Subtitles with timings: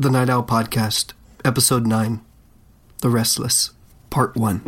[0.00, 1.12] The Night Owl Podcast,
[1.44, 2.20] Episode 9
[3.02, 3.72] The Restless,
[4.10, 4.62] Part 1.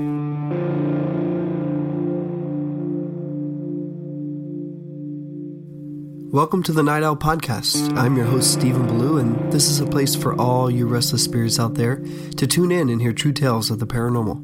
[6.32, 7.96] Welcome to the Night Owl Podcast.
[7.96, 11.60] I'm your host, Stephen Belyeu, and this is a place for all you restless spirits
[11.60, 12.02] out there
[12.36, 14.42] to tune in and hear true tales of the paranormal.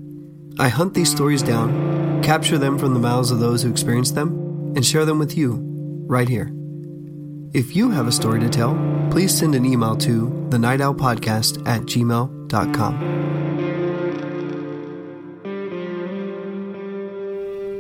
[0.60, 4.72] I hunt these stories down, capture them from the mouths of those who experience them,
[4.76, 5.58] and share them with you
[6.06, 6.52] right here.
[7.57, 8.75] If you have a story to tell,
[9.11, 13.02] please send an email to the Night Owl Podcast at gmail.com.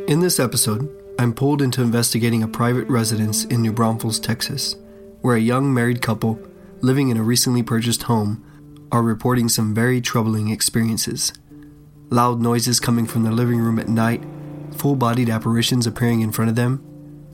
[0.08, 4.76] In this episode, I'm pulled into investigating a private residence in New Braunfels, Texas,
[5.20, 6.40] where a young married couple
[6.80, 8.42] living in a recently purchased home
[8.90, 11.34] are reporting some very troubling experiences.
[12.08, 14.24] Loud noises coming from their living room at night,
[14.74, 16.82] full bodied apparitions appearing in front of them,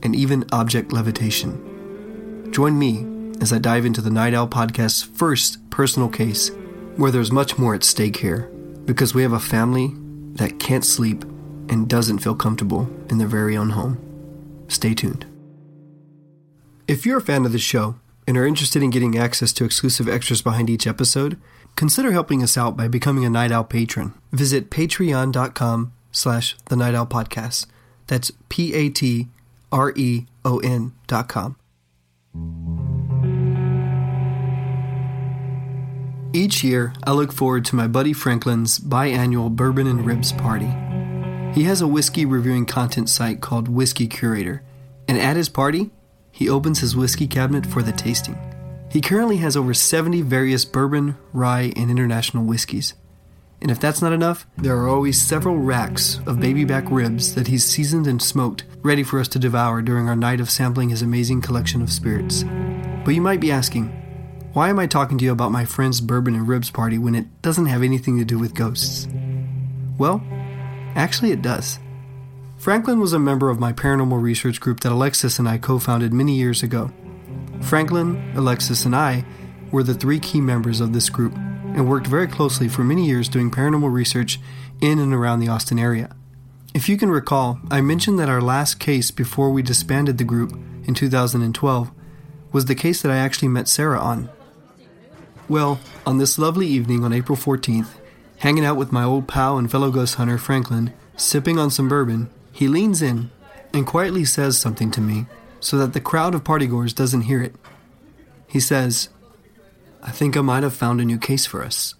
[0.03, 1.72] and even object levitation.
[2.53, 3.05] Join me
[3.41, 6.51] as I dive into the Night Owl Podcast's first personal case,
[6.97, 8.41] where there's much more at stake here,
[8.85, 9.91] because we have a family
[10.35, 11.23] that can't sleep
[11.67, 13.97] and doesn't feel comfortable in their very own home.
[14.67, 15.25] Stay tuned.
[16.87, 17.95] If you're a fan of the show
[18.27, 21.39] and are interested in getting access to exclusive extras behind each episode,
[21.75, 24.13] consider helping us out by becoming a Night Owl patron.
[24.31, 27.65] Visit patreon.com slash the Night Owl Podcast.
[28.05, 29.31] That's P-A-T-R-E-O-N
[31.07, 31.55] dot com.
[36.35, 40.73] Each year, I look forward to my buddy Franklin's biannual Bourbon and Ribs party.
[41.53, 44.63] He has a whiskey reviewing content site called Whiskey Curator,
[45.07, 45.91] and at his party,
[46.31, 48.35] he opens his whiskey cabinet for the tasting.
[48.89, 52.95] He currently has over 70 various bourbon, rye, and international whiskeys.
[53.61, 57.45] And if that's not enough, there are always several racks of baby back ribs that
[57.45, 61.03] he's seasoned and smoked, ready for us to devour during our night of sampling his
[61.03, 62.43] amazing collection of spirits.
[63.05, 64.02] But you might be asking,
[64.53, 67.41] why am I talking to you about my friend's bourbon and ribs party when it
[67.41, 69.07] doesn't have anything to do with ghosts?
[69.97, 70.23] Well,
[70.95, 71.79] actually, it does.
[72.57, 76.13] Franklin was a member of my paranormal research group that Alexis and I co founded
[76.13, 76.91] many years ago.
[77.61, 79.25] Franklin, Alexis, and I
[79.71, 83.27] were the three key members of this group and worked very closely for many years
[83.27, 84.39] doing paranormal research
[84.81, 86.15] in and around the Austin area.
[86.75, 90.53] If you can recall, I mentioned that our last case before we disbanded the group
[90.85, 91.91] in 2012
[92.51, 94.29] was the case that I actually met Sarah on.
[95.49, 97.95] Well, on this lovely evening on April 14th,
[98.37, 102.29] hanging out with my old pal and fellow ghost hunter, Franklin, sipping on some bourbon,
[102.51, 103.29] he leans in
[103.73, 105.25] and quietly says something to me
[105.59, 107.55] so that the crowd of partygoers doesn't hear it.
[108.47, 109.09] He says,
[110.01, 111.95] I think I might have found a new case for us.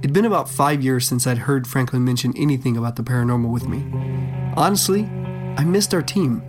[0.00, 3.68] It'd been about five years since I'd heard Franklin mention anything about the paranormal with
[3.68, 3.84] me.
[4.56, 5.04] Honestly,
[5.56, 6.42] I missed our team.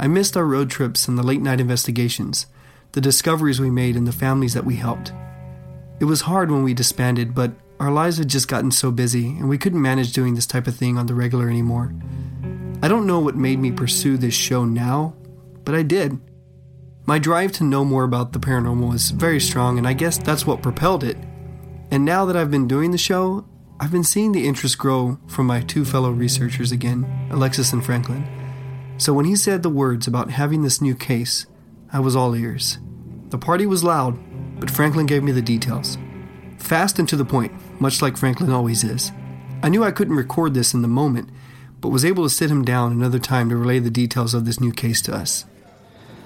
[0.00, 2.46] I missed our road trips and the late night investigations,
[2.92, 5.12] the discoveries we made, and the families that we helped.
[6.00, 9.46] It was hard when we disbanded, but our lives had just gotten so busy, and
[9.46, 11.92] we couldn't manage doing this type of thing on the regular anymore.
[12.82, 15.14] I don't know what made me pursue this show now,
[15.64, 16.18] but I did.
[17.04, 20.46] My drive to know more about the paranormal was very strong, and I guess that's
[20.46, 21.18] what propelled it.
[21.90, 23.44] And now that I've been doing the show,
[23.78, 28.39] I've been seeing the interest grow from my two fellow researchers again, Alexis and Franklin.
[29.00, 31.46] So when he said the words about having this new case,
[31.90, 32.76] I was all ears.
[33.30, 34.18] The party was loud,
[34.60, 35.96] but Franklin gave me the details.
[36.58, 39.10] Fast and to the point, much like Franklin always is.
[39.62, 41.30] I knew I couldn't record this in the moment,
[41.80, 44.60] but was able to sit him down another time to relay the details of this
[44.60, 45.46] new case to us.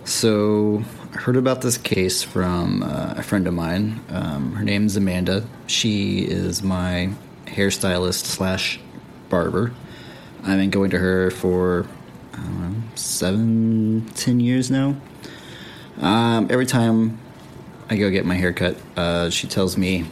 [0.05, 0.83] So,
[1.15, 4.01] I heard about this case from uh, a friend of mine.
[4.09, 5.47] Um, her name's Amanda.
[5.69, 7.11] She is my
[7.47, 8.81] hairstylist slash
[9.29, 9.73] barber.
[10.43, 11.87] I've been going to her for
[12.43, 14.97] know, seven, ten years now.
[16.01, 17.19] Um, every time
[17.89, 20.05] I go get my haircut, uh, she tells me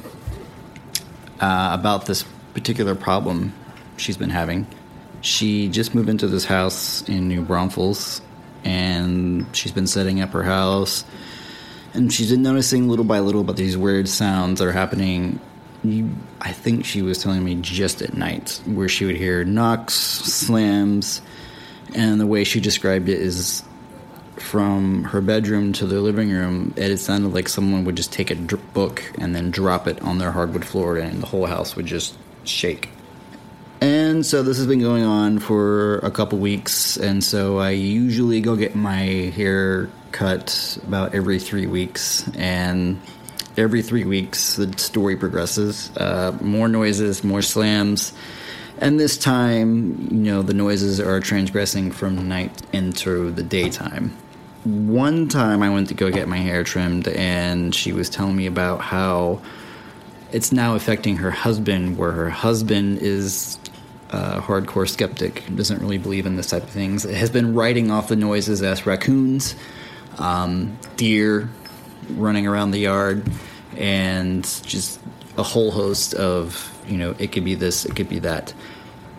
[1.40, 2.24] uh, about this
[2.54, 3.52] particular problem
[3.96, 4.66] she's been having.
[5.20, 8.20] She just moved into this house in New Braunfels,
[8.64, 11.04] and she's been setting up her house.
[11.94, 15.40] And she's been noticing little by little about these weird sounds that are happening.
[16.40, 21.20] I think she was telling me just at night, where she would hear knocks, slams,
[21.94, 23.62] and the way she described it is
[24.36, 28.34] from her bedroom to the living room, it sounded like someone would just take a
[28.34, 32.16] book and then drop it on their hardwood floor, and the whole house would just
[32.44, 32.88] shake.
[33.80, 38.40] And so this has been going on for a couple weeks, and so I usually
[38.40, 39.02] go get my
[39.34, 43.00] hair cut about every three weeks, and
[43.56, 45.90] every three weeks the story progresses.
[45.96, 48.12] Uh, more noises, more slams
[48.78, 54.16] and this time, you know, the noises are transgressing from night into the daytime.
[54.64, 58.46] one time I went to go get my hair trimmed, and she was telling me
[58.46, 59.40] about how
[60.30, 63.58] it's now affecting her husband, where her husband is
[64.10, 67.04] a hardcore skeptic, doesn't really believe in this type of things.
[67.04, 69.56] It has been writing off the noises as raccoons,
[70.18, 71.48] um, deer
[72.10, 73.28] running around the yard,
[73.76, 75.00] and just
[75.38, 78.52] a whole host of, you know, it could be this, it could be that.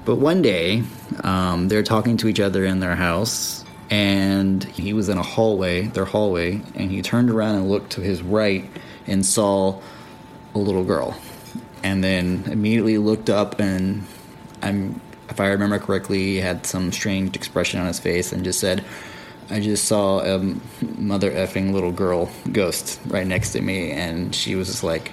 [0.05, 0.83] But one day,
[1.23, 5.83] um, they're talking to each other in their house, and he was in a hallway,
[5.83, 8.69] their hallway, and he turned around and looked to his right
[9.07, 9.79] and saw
[10.55, 11.15] a little girl.
[11.83, 14.05] And then immediately looked up, and
[14.61, 14.99] I'm,
[15.29, 18.83] if I remember correctly, he had some strange expression on his face and just said,
[19.49, 20.55] I just saw a
[20.97, 25.11] mother effing little girl ghost right next to me, and she was just like,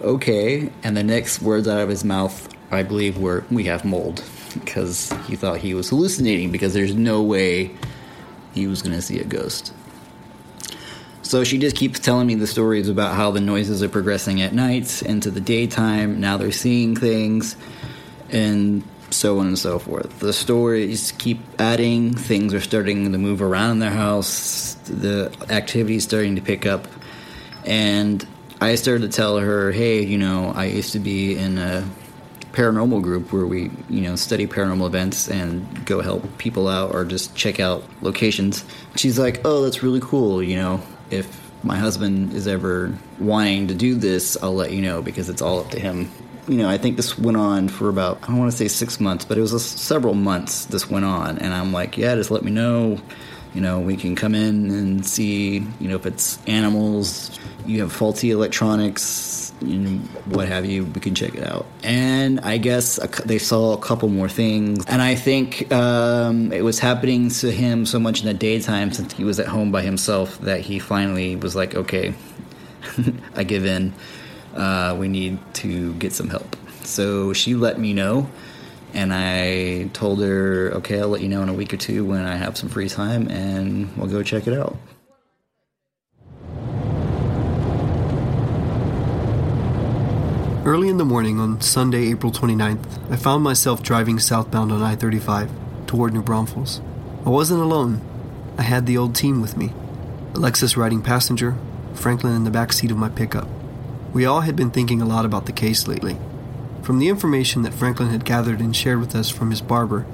[0.00, 0.70] okay.
[0.82, 4.22] And the next words out of his mouth, I believe, were, we have mold,
[4.54, 7.74] because he thought he was hallucinating, because there's no way
[8.54, 9.72] he was going to see a ghost.
[11.22, 14.52] So she just keeps telling me the stories about how the noises are progressing at
[14.54, 16.20] night into the daytime.
[16.20, 17.56] Now they're seeing things,
[18.30, 20.20] and so on and so forth.
[20.20, 25.96] The stories keep adding, things are starting to move around in their house, the activity
[25.96, 26.86] is starting to pick up,
[27.64, 28.26] and
[28.60, 31.88] I started to tell her, hey, you know, I used to be in a
[32.52, 37.04] paranormal group where we, you know, study paranormal events and go help people out or
[37.04, 38.64] just check out locations.
[38.96, 43.74] She's like, oh, that's really cool, you know, if my husband is ever wanting to
[43.74, 46.10] do this, I'll let you know because it's all up to him
[46.48, 49.00] you know, I think this went on for about, I don't want to say six
[49.00, 51.38] months, but it was several months this went on.
[51.38, 53.00] And I'm like, yeah, just let me know.
[53.56, 57.90] You know, we can come in and see, you know, if it's animals, you have
[57.90, 61.66] faulty electronics, you know, what have you, we can check it out.
[61.82, 64.84] And I guess they saw a couple more things.
[64.86, 69.12] And I think um, it was happening to him so much in the daytime since
[69.14, 72.14] he was at home by himself that he finally was like, okay,
[73.34, 73.94] I give in
[74.56, 76.56] uh, we need to get some help.
[76.82, 78.28] So she let me know,
[78.94, 82.22] and I told her, okay, I'll let you know in a week or two when
[82.22, 84.76] I have some free time, and we'll go check it out.
[90.64, 94.96] Early in the morning on Sunday, April 29th, I found myself driving southbound on I
[94.96, 95.50] 35
[95.86, 96.80] toward New Braunfels.
[97.24, 98.00] I wasn't alone,
[98.58, 99.72] I had the old team with me
[100.34, 101.56] Alexis riding passenger,
[101.94, 103.48] Franklin in the back seat of my pickup.
[104.12, 106.18] We all had been thinking a lot about the case lately.
[106.86, 110.06] From the information that Franklin had gathered and shared with us from his barber,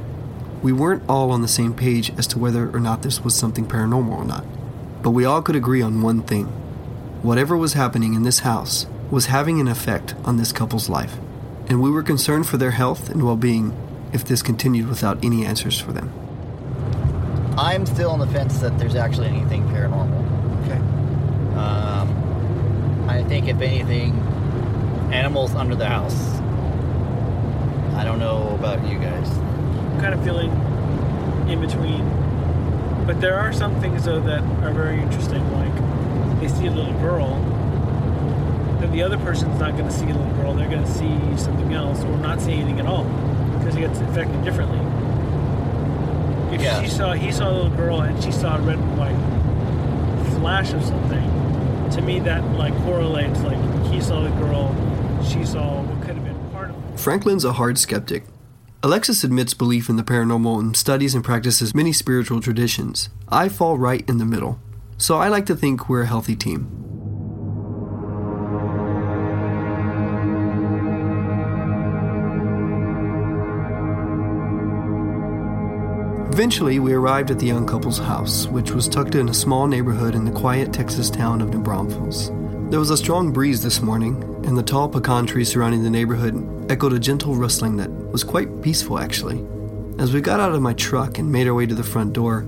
[0.63, 3.67] we weren't all on the same page as to whether or not this was something
[3.67, 4.47] paranormal or not.
[5.03, 6.47] But we all could agree on one thing
[7.21, 11.19] whatever was happening in this house was having an effect on this couple's life,
[11.69, 13.77] and we were concerned for their health and well being
[14.15, 16.11] if this continued without any answers for them.
[17.59, 20.65] I'm still on the fence that there's actually anything paranormal.
[20.65, 20.79] Okay.
[21.55, 24.13] Um, I think, if anything,
[25.13, 26.42] animals under the house.
[27.95, 29.29] I don't know about you guys.
[29.31, 30.51] I'm kind of feeling
[31.49, 32.09] in between.
[33.07, 35.43] But there are some things, though, that are very interesting.
[35.53, 37.37] Like, they see a little girl,
[38.81, 40.55] then the other person's not going to see a little girl.
[40.55, 43.05] They're going to see something else or not see anything at all
[43.59, 44.79] because it gets affected differently.
[46.55, 46.83] If Yeah.
[46.83, 49.17] she saw, he saw a little girl and she saw a red and white
[50.41, 51.23] flash of something,
[51.91, 53.41] to me that like correlates.
[53.43, 53.59] Like
[53.93, 54.75] he saw the girl,
[55.25, 56.77] she saw what could have been part of.
[56.97, 58.25] Franklin's a hard skeptic.
[58.83, 63.09] Alexis admits belief in the paranormal and studies and practices many spiritual traditions.
[63.29, 64.61] I fall right in the middle.
[64.99, 66.79] So I like to think we're a healthy team.
[76.33, 80.15] Eventually, we arrived at the young couple's house, which was tucked in a small neighborhood
[80.15, 82.31] in the quiet Texas town of New Braunfels.
[82.73, 84.15] There was a strong breeze this morning,
[84.47, 88.63] and the tall pecan trees surrounding the neighborhood echoed a gentle rustling that was quite
[88.63, 89.45] peaceful, actually.
[89.99, 92.47] As we got out of my truck and made our way to the front door,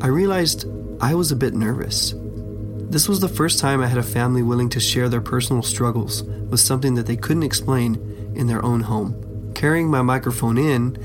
[0.00, 0.68] I realized
[1.00, 2.14] I was a bit nervous.
[2.16, 6.22] This was the first time I had a family willing to share their personal struggles
[6.22, 7.96] with something that they couldn't explain
[8.36, 9.50] in their own home.
[9.56, 10.96] Carrying my microphone in,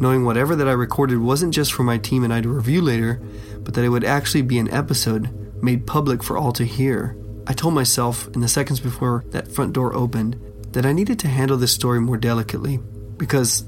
[0.00, 3.22] knowing whatever that I recorded wasn't just for my team and I to review later,
[3.60, 7.16] but that it would actually be an episode made public for all to hear.
[7.48, 10.38] I told myself in the seconds before that front door opened
[10.72, 12.76] that I needed to handle this story more delicately
[13.16, 13.64] because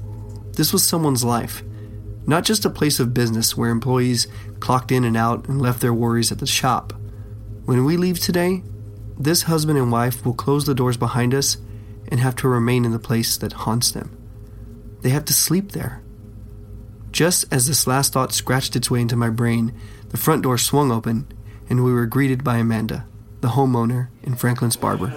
[0.51, 1.63] this was someone's life,
[2.27, 4.27] not just a place of business where employees
[4.59, 6.93] clocked in and out and left their worries at the shop.
[7.65, 8.61] When we leave today,
[9.17, 11.57] this husband and wife will close the doors behind us
[12.07, 14.15] and have to remain in the place that haunts them.
[15.01, 16.03] They have to sleep there.
[17.11, 19.73] Just as this last thought scratched its way into my brain,
[20.09, 21.27] the front door swung open,
[21.67, 23.05] and we were greeted by Amanda,
[23.41, 25.11] the homeowner in Franklin's Barber.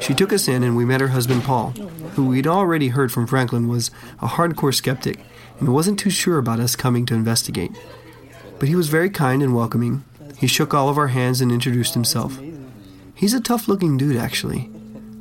[0.00, 1.70] She took us in, and we met her husband Paul,
[2.14, 5.20] who we'd already heard from Franklin was a hardcore skeptic
[5.58, 7.70] and wasn't too sure about us coming to investigate.
[8.58, 10.04] But he was very kind and welcoming.
[10.38, 12.38] He shook all of our hands and introduced himself.
[13.14, 14.70] He's a tough looking dude, actually.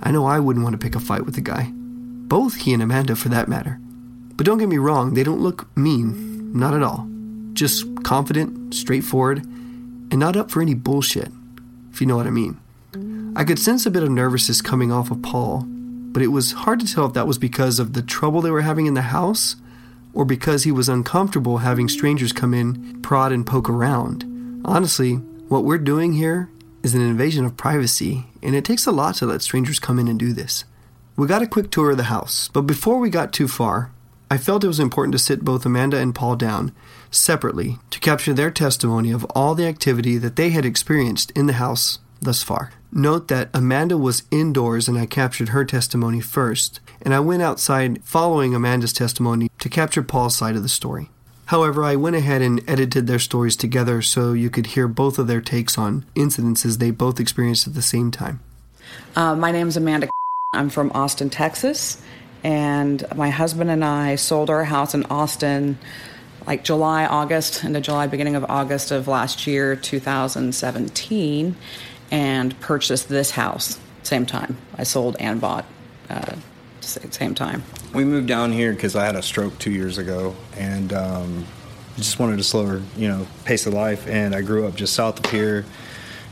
[0.02, 1.72] I know I wouldn't want to pick a fight with the guy.
[1.74, 3.80] Both he and Amanda, for that matter.
[4.36, 6.58] But don't get me wrong, they don't look mean.
[6.58, 7.08] Not at all.
[7.54, 11.30] Just confident, straightforward, and not up for any bullshit,
[11.92, 12.60] if you know what I mean.
[13.36, 16.80] I could sense a bit of nervousness coming off of Paul, but it was hard
[16.80, 19.56] to tell if that was because of the trouble they were having in the house
[20.14, 24.26] or because he was uncomfortable having strangers come in, prod, and poke around.
[24.66, 25.16] Honestly,
[25.48, 26.50] what we're doing here
[26.84, 30.08] is an invasion of privacy, and it takes a lot to let strangers come in
[30.08, 30.66] and do this.
[31.16, 33.92] We got a quick tour of the house, but before we got too far,
[34.32, 36.74] I felt it was important to sit both Amanda and Paul down
[37.12, 41.54] separately to capture their testimony of all the activity that they had experienced in the
[41.54, 42.72] house thus far.
[42.92, 48.04] Note that Amanda was indoors and I captured her testimony first, and I went outside
[48.04, 51.10] following Amanda's testimony to capture Paul's side of the story.
[51.46, 55.28] However, I went ahead and edited their stories together so you could hear both of
[55.28, 58.40] their takes on incidences they both experienced at the same time.
[59.16, 60.10] Uh, my name is Amanda.
[60.54, 62.02] I'm from Austin, Texas
[62.44, 65.78] and my husband and I sold our house in Austin
[66.50, 71.56] like July, August, into July, beginning of August of last year, 2017,
[72.10, 74.58] and purchased this house same time.
[74.76, 75.66] I sold and bought
[76.10, 76.36] uh,
[76.82, 77.62] same time.
[77.94, 81.46] We moved down here because I had a stroke two years ago, and um,
[81.98, 84.08] just wanted a slower, you know, pace of life.
[84.08, 85.66] And I grew up just south of here,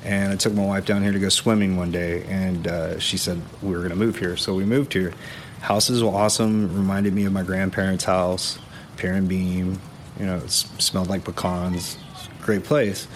[0.03, 3.17] and I took my wife down here to go swimming one day, and uh, she
[3.17, 5.13] said we were going to move here, so we moved here
[5.61, 6.73] Houses were awesome.
[6.75, 8.59] Reminded me of my grandparents' house,
[8.95, 9.79] pier and beam.
[10.19, 11.97] You know, it smelled like pecans.
[12.41, 13.07] Great place.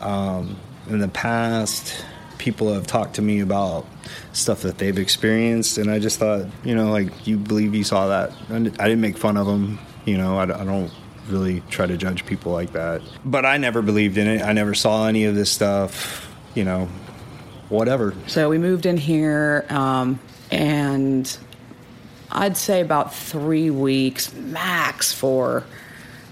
[0.00, 0.56] Um,
[0.88, 2.04] in the past,
[2.38, 3.86] people have talked to me about
[4.32, 8.08] stuff that they've experienced, and I just thought, you know, like you believe you saw
[8.08, 8.32] that.
[8.50, 9.78] I didn't make fun of them.
[10.04, 10.92] You know, I, I don't
[11.28, 13.00] really try to judge people like that.
[13.24, 14.42] But I never believed in it.
[14.42, 16.30] I never saw any of this stuff.
[16.54, 16.88] You know,
[17.68, 18.14] whatever.
[18.26, 20.20] So we moved in here, um,
[20.50, 21.36] and
[22.30, 25.64] I'd say about three weeks max for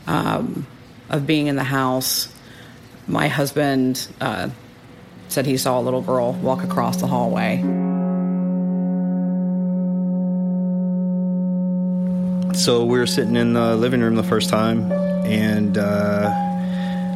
[0.06, 0.66] um,
[1.10, 2.32] of being in the house.
[3.06, 4.50] My husband uh,
[5.28, 7.62] said he saw a little girl walk across the hallway.
[12.54, 14.92] So we were sitting in the living room the first time,
[15.24, 16.30] and uh,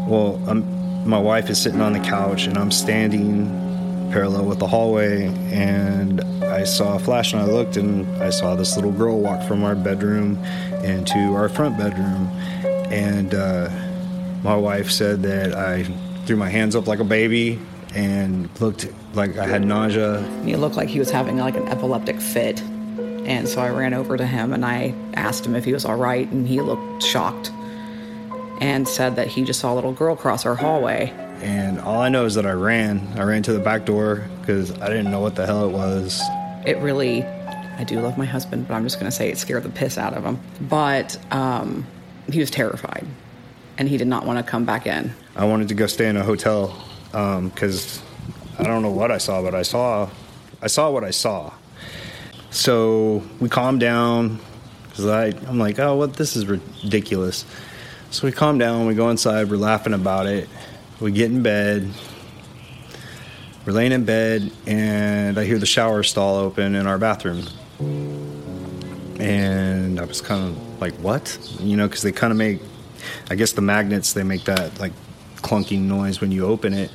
[0.09, 3.47] well, I'm, my wife is sitting on the couch, and I'm standing
[4.11, 8.55] parallel with the hallway, and I saw a flash, and I looked, and I saw
[8.57, 10.43] this little girl walk from our bedroom
[10.83, 12.31] into our front bedroom,
[12.91, 13.69] and uh,
[14.43, 15.85] my wife said that I
[16.25, 17.59] threw my hands up like a baby
[17.95, 20.23] and looked like I had nausea.
[20.45, 22.61] He looked like he was having like an epileptic fit.
[22.63, 25.97] And so I ran over to him and I asked him if he was all
[25.97, 27.51] right, and he looked shocked
[28.61, 31.13] and said that he just saw a little girl cross our hallway
[31.43, 33.07] and all I know is that I ran.
[33.17, 36.23] I ran to the back door because I didn't know what the hell it was.
[36.65, 39.63] It really, I do love my husband, but I'm just going to say it scared
[39.63, 40.41] the piss out of him.
[40.61, 41.87] But um,
[42.31, 43.07] he was terrified
[43.79, 45.13] and he did not want to come back in.
[45.35, 46.69] I wanted to go stay in a hotel
[47.11, 48.05] because um,
[48.59, 50.09] I don't know what I saw, but I saw,
[50.63, 51.53] I saw what I saw.
[52.51, 54.41] So we calmed down
[54.89, 56.15] because I'm like, oh, what?
[56.15, 57.45] This is ridiculous.
[58.11, 58.87] So we calm down.
[58.87, 59.51] We go inside.
[59.51, 60.49] We're laughing about it
[61.01, 61.91] we get in bed.
[63.65, 67.47] We're laying in bed, and I hear the shower stall open in our bathroom.
[69.21, 71.39] And I was kind of like, what?
[71.61, 72.61] You know, because they kind of make,
[73.31, 74.93] I guess the magnets, they make that like
[75.37, 76.91] clunking noise when you open it.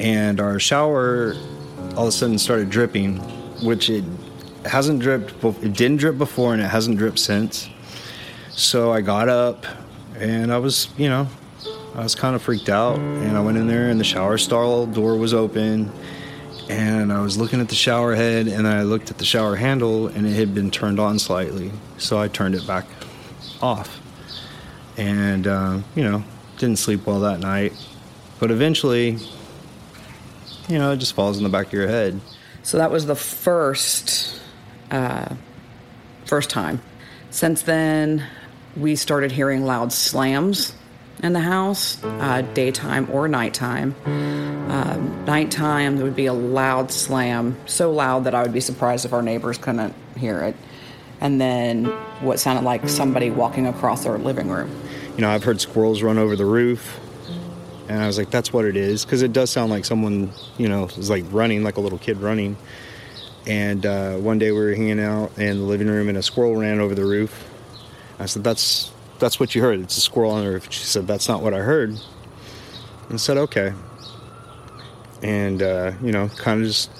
[0.00, 1.34] And our shower
[1.96, 3.18] all of a sudden started dripping,
[3.64, 4.04] which it
[4.64, 7.68] hasn't dripped, it didn't drip before, and it hasn't dripped since.
[8.50, 9.66] So I got up,
[10.16, 11.28] and I was, you know,
[11.94, 14.86] I was kind of freaked out, and I went in there, and the shower stall
[14.86, 15.90] door was open,
[16.68, 20.08] and I was looking at the shower head, and I looked at the shower handle,
[20.08, 22.86] and it had been turned on slightly, so I turned it back
[23.62, 24.00] off,
[24.96, 26.22] and uh, you know,
[26.58, 27.72] didn't sleep well that night,
[28.38, 29.18] but eventually,
[30.68, 32.20] you know, it just falls in the back of your head.
[32.62, 34.40] So that was the first,
[34.90, 35.34] uh,
[36.26, 36.82] first time.
[37.30, 38.26] Since then,
[38.76, 40.74] we started hearing loud slams
[41.22, 43.94] in the house, uh, daytime or nighttime.
[44.06, 49.04] Um, nighttime, there would be a loud slam, so loud that I would be surprised
[49.04, 50.56] if our neighbors couldn't hear it.
[51.20, 51.86] and then
[52.20, 54.70] what sounded like somebody walking across our living room.
[55.16, 56.98] You know, I've heard squirrels run over the roof,
[57.88, 60.68] and I was like, that's what it is, because it does sound like someone, you
[60.68, 62.56] know, is like running, like a little kid running.
[63.46, 66.54] And uh, one day we were hanging out in the living room, and a squirrel
[66.54, 67.48] ran over the roof.
[68.18, 69.80] I said, that's that's what you heard.
[69.80, 70.68] It's a squirrel on the roof.
[70.70, 71.98] She said, that's not what I heard.
[73.08, 73.72] And said, okay.
[75.22, 76.90] And, uh, you know, kind of just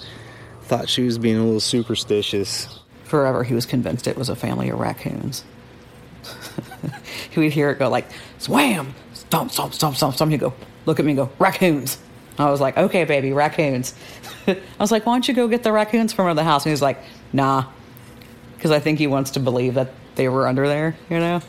[0.62, 2.80] thought she was being a little superstitious.
[3.04, 5.44] Forever, he was convinced it was a family of raccoons.
[7.30, 8.06] he would hear it go like,
[8.38, 10.30] swam, stomp, stomp, stomp, stomp, stomp.
[10.30, 10.52] He'd go,
[10.86, 11.98] look at me and go, raccoons.
[12.38, 13.94] I was like, okay, baby, raccoons.
[14.46, 16.64] I was like, why don't you go get the raccoons from the house?
[16.64, 16.98] And he was like,
[17.32, 17.66] nah.
[18.54, 21.40] Because I think he wants to believe that they were under there, you know?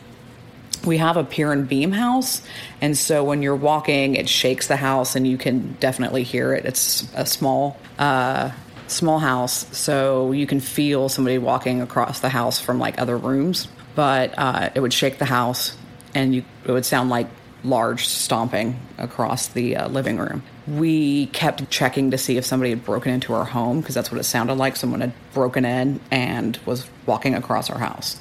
[0.86, 2.41] We have a pier and beam house
[2.81, 6.65] and so when you're walking it shakes the house and you can definitely hear it.
[6.65, 8.51] It's a small uh,
[8.88, 13.67] small house so you can feel somebody walking across the house from like other rooms.
[13.95, 15.75] But uh, it would shake the house
[16.15, 17.27] and you, it would sound like
[17.63, 20.43] large stomping across the uh, living room.
[20.67, 24.19] We kept checking to see if somebody had broken into our home because that's what
[24.19, 24.75] it sounded like.
[24.75, 28.19] Someone had broken in and was walking across our house.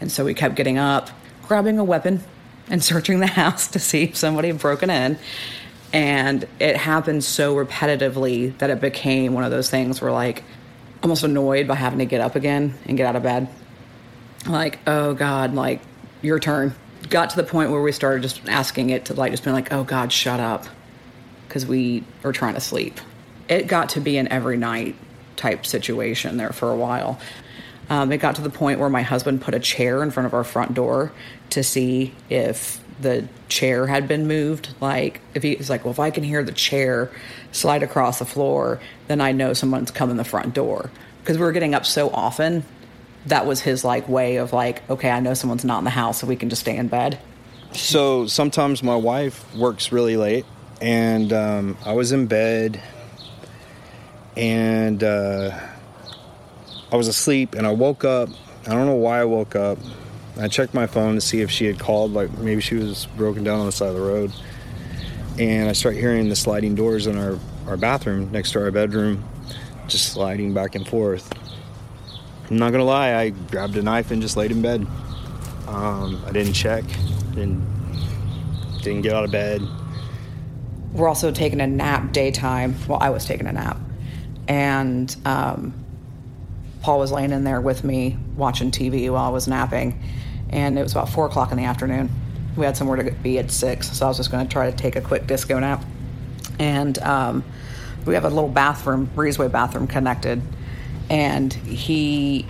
[0.00, 1.10] And so we kept getting up
[1.46, 2.22] grabbing a weapon
[2.68, 5.18] and searching the house to see if somebody had broken in.
[5.92, 10.44] And it happened so repetitively that it became one of those things where, like,
[11.02, 13.48] almost annoyed by having to get up again and get out of bed.
[14.46, 15.80] Like, oh God, like,
[16.22, 16.74] your turn.
[17.08, 19.72] Got to the point where we started just asking it to, like, just being like,
[19.72, 20.66] oh God, shut up.
[21.46, 23.00] Because we were trying to sleep.
[23.48, 24.96] It got to be an every night
[25.36, 27.20] type situation there for a while.
[27.88, 30.34] Um, it got to the point where my husband put a chair in front of
[30.34, 31.12] our front door
[31.50, 34.74] to see if the chair had been moved.
[34.80, 37.10] Like, if he was like, well, if I can hear the chair
[37.52, 40.90] slide across the floor, then I know someone's coming the front door.
[41.20, 42.64] Because we were getting up so often,
[43.26, 46.20] that was his like way of like, okay, I know someone's not in the house,
[46.20, 47.18] so we can just stay in bed.
[47.72, 50.46] So sometimes my wife works really late,
[50.80, 52.82] and um, I was in bed,
[54.36, 55.04] and.
[55.04, 55.60] Uh,
[56.92, 58.28] I was asleep and I woke up.
[58.66, 59.78] I don't know why I woke up.
[60.38, 63.42] I checked my phone to see if she had called, like maybe she was broken
[63.42, 64.32] down on the side of the road.
[65.38, 69.24] And I start hearing the sliding doors in our, our bathroom next to our bedroom,
[69.88, 71.32] just sliding back and forth.
[72.50, 74.86] I'm not gonna lie, I grabbed a knife and just laid in bed.
[75.66, 76.84] Um, I didn't check,
[77.34, 77.66] didn't
[78.82, 79.62] didn't get out of bed.
[80.92, 82.76] We're also taking a nap daytime.
[82.86, 83.78] Well, I was taking a nap,
[84.46, 85.74] and um,
[86.86, 90.00] Paul was laying in there with me watching TV while I was napping,
[90.50, 92.08] and it was about four o'clock in the afternoon.
[92.56, 94.76] We had somewhere to be at six, so I was just going to try to
[94.76, 95.84] take a quick disco nap.
[96.60, 97.42] And um,
[98.04, 100.40] we have a little bathroom, breezeway bathroom connected,
[101.10, 102.46] and he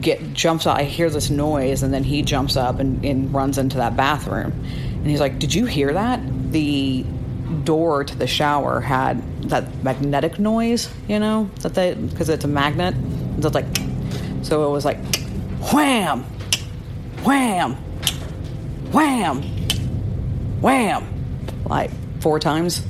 [0.00, 0.80] get jumps out.
[0.80, 4.50] I hear this noise, and then he jumps up and, and runs into that bathroom,
[4.50, 6.20] and he's like, "Did you hear that?"
[6.50, 7.04] The
[7.62, 12.48] door to the shower had that magnetic noise, you know, that they because it's a
[12.48, 12.96] magnet
[13.44, 13.66] it's like,
[14.42, 14.98] so it was like,
[15.72, 16.22] wham,
[17.22, 17.74] wham,
[18.92, 19.42] wham,
[20.60, 22.84] wham, like four times.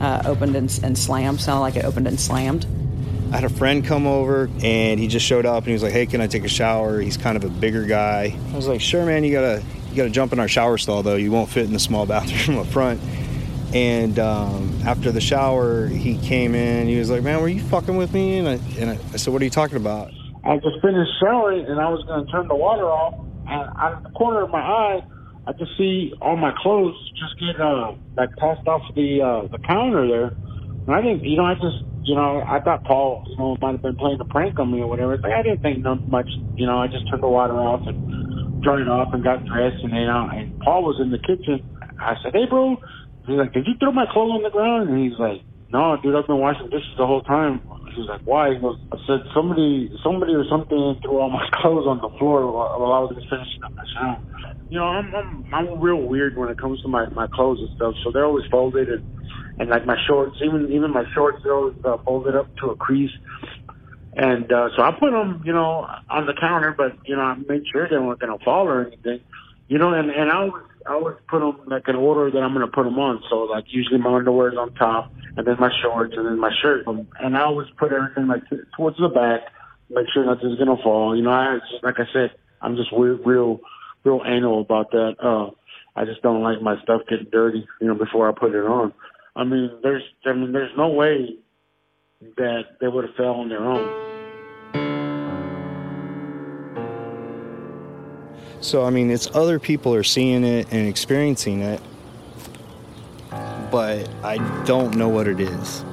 [0.00, 1.40] Uh, opened and, and slammed.
[1.40, 2.66] Sounded like it opened and slammed.
[3.32, 5.92] I had a friend come over and he just showed up and he was like,
[5.92, 8.32] "Hey, can I take a shower?" He's kind of a bigger guy.
[8.52, 9.24] I was like, "Sure, man.
[9.24, 11.16] You gotta you gotta jump in our shower stall though.
[11.16, 13.00] You won't fit in the small bathroom up front."
[13.74, 16.88] And um, after the shower, he came in.
[16.88, 19.32] He was like, "Man, were you fucking with me?" And I, and I, I said,
[19.32, 20.10] "What are you talking about?"
[20.44, 23.14] I just finished showering, and I was going to turn the water off.
[23.46, 25.00] And out of the corner of my eye,
[25.46, 29.58] I just see all my clothes just get uh, like tossed off the uh, the
[29.58, 30.32] counter there.
[30.86, 33.72] And I didn't, you know, I just, you know, I thought Paul, you know, might
[33.72, 35.16] have been playing a prank on me or whatever.
[35.18, 36.78] Like, I didn't think much, you know.
[36.78, 40.06] I just turned the water off and dried it off and got dressed, and you
[40.06, 41.60] know, and Paul was in the kitchen.
[42.00, 42.76] I said, "Hey, bro."
[43.28, 44.88] He's like, did you throw my clothes on the ground?
[44.88, 47.60] And he's like, no, dude, I've been washing dishes the whole time.
[47.94, 48.54] He's like, why?
[48.54, 52.50] He goes, I said, somebody, somebody or something threw all my clothes on the floor
[52.50, 54.18] while, I was finishing up my shower.
[54.70, 57.68] You know, I'm, I'm, I'm real weird when it comes to my, my clothes and
[57.76, 57.94] stuff.
[58.02, 59.04] So they're always folded and,
[59.58, 62.76] and like my shorts, even, even my shorts, they're always uh, folded up to a
[62.76, 63.12] crease.
[64.14, 67.34] And, uh, so I put them, you know, on the counter, but, you know, I
[67.34, 69.20] made sure they weren't going to fall or anything.
[69.68, 72.54] You know, and, and I was I always put them like in order that I'm
[72.54, 73.22] to put them on.
[73.30, 76.52] So like usually my underwear is on top, and then my shorts, and then my
[76.62, 76.86] shirt.
[76.86, 78.42] And I always put everything like
[78.76, 79.40] towards the back,
[79.90, 81.16] make sure nothing's to fall.
[81.16, 83.60] You know, I like I said, I'm just real, real,
[84.04, 85.16] real anal about that.
[85.22, 85.50] Uh,
[85.96, 88.92] I just don't like my stuff getting dirty, you know, before I put it on.
[89.34, 91.36] I mean, there's, I mean, there's no way
[92.36, 94.17] that they would have fell on their own.
[98.60, 101.80] So I mean, it's other people are seeing it and experiencing it,
[103.70, 105.84] but I don't know what it is.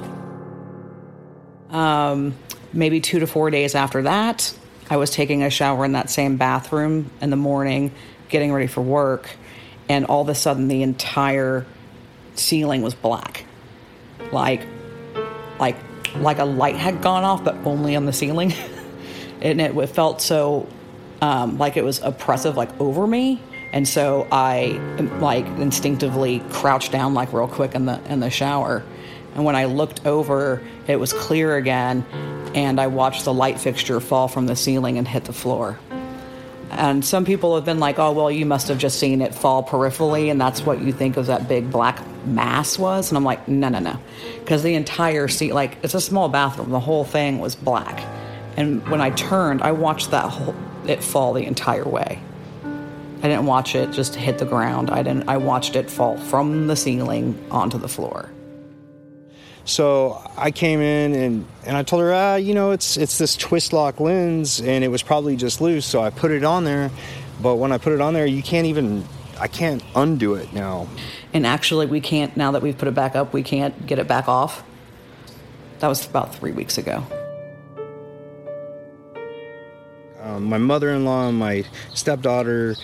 [1.70, 2.34] Um,
[2.72, 4.56] maybe two to four days after that,
[4.88, 7.92] I was taking a shower in that same bathroom in the morning,
[8.28, 9.28] getting ready for work,
[9.88, 11.66] and all of a sudden the entire
[12.34, 13.44] ceiling was black,
[14.32, 14.66] like,
[15.58, 15.76] like,
[16.16, 18.52] like a light had gone off, but only on the ceiling,
[19.40, 20.68] and it, it felt so,
[21.20, 23.40] um, like it was oppressive, like over me.
[23.72, 24.80] And so I
[25.20, 28.84] like instinctively crouched down like real quick in the in the shower.
[29.34, 32.06] And when I looked over, it was clear again,
[32.54, 35.78] and I watched the light fixture fall from the ceiling and hit the floor.
[36.70, 39.62] And some people have been like, oh, well, you must have just seen it fall
[39.62, 43.10] peripherally, and that's what you think of that big black mass was.
[43.10, 43.98] And I'm like, no, no, no.
[44.40, 48.02] Because the entire seat, like, it's a small bathroom, the whole thing was black.
[48.56, 50.54] And when I turned, I watched that whole,
[50.88, 52.20] it fall the entire way.
[53.22, 54.90] I didn't watch it just hit the ground.
[54.90, 55.28] I didn't.
[55.28, 58.30] I watched it fall from the ceiling onto the floor.
[59.64, 63.36] So I came in and, and I told her, ah, you know, it's it's this
[63.36, 65.84] twist lock lens and it was probably just loose.
[65.84, 66.90] So I put it on there,
[67.42, 69.04] but when I put it on there, you can't even
[69.40, 70.86] I can't undo it now.
[71.32, 73.32] And actually, we can't now that we've put it back up.
[73.32, 74.62] We can't get it back off.
[75.80, 77.04] That was about three weeks ago.
[80.36, 82.76] Um, my mother-in-law and my stepdaughter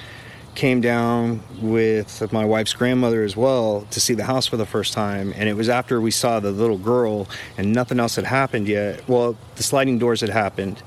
[0.54, 4.92] came down with my wife's grandmother as well to see the house for the first
[4.92, 8.68] time and it was after we saw the little girl and nothing else had happened
[8.68, 9.06] yet.
[9.08, 10.82] Well the sliding doors had happened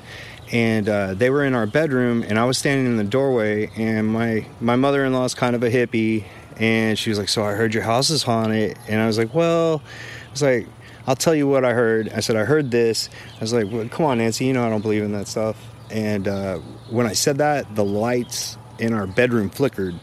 [0.52, 4.08] and uh, they were in our bedroom and i was standing in the doorway and
[4.08, 6.24] my my mother-in-law is kind of a hippie
[6.58, 9.34] and she was like so i heard your house is haunted and i was like
[9.34, 9.82] well
[10.28, 10.68] i was like
[11.08, 12.10] i'll tell you what i heard.
[12.10, 13.10] I said i heard this.
[13.38, 15.58] I was like well, come on nancy you know i don't believe in that stuff
[15.92, 16.58] and uh,
[16.90, 20.00] when i said that the lights in our bedroom flickered,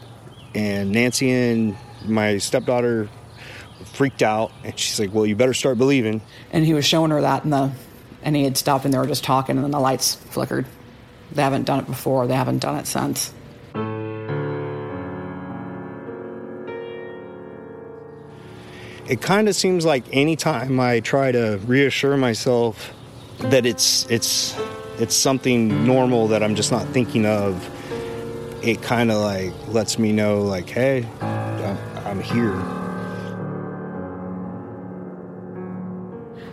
[0.55, 3.09] and Nancy and my stepdaughter
[3.93, 7.21] freaked out, and she's like, "Well, you better start believing." And he was showing her
[7.21, 7.71] that, and the
[8.23, 10.65] and he had stopped, and they were just talking, and then the lights flickered.
[11.31, 12.27] They haven't done it before.
[12.27, 13.33] They haven't done it since.
[19.05, 22.93] It kind of seems like anytime I try to reassure myself
[23.39, 24.55] that it's it's
[24.99, 27.69] it's something normal that I'm just not thinking of.
[28.63, 32.55] It kind of like lets me know like hey I'm, I'm here.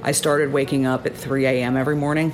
[0.03, 2.33] I started waking up at 3 a.m every morning.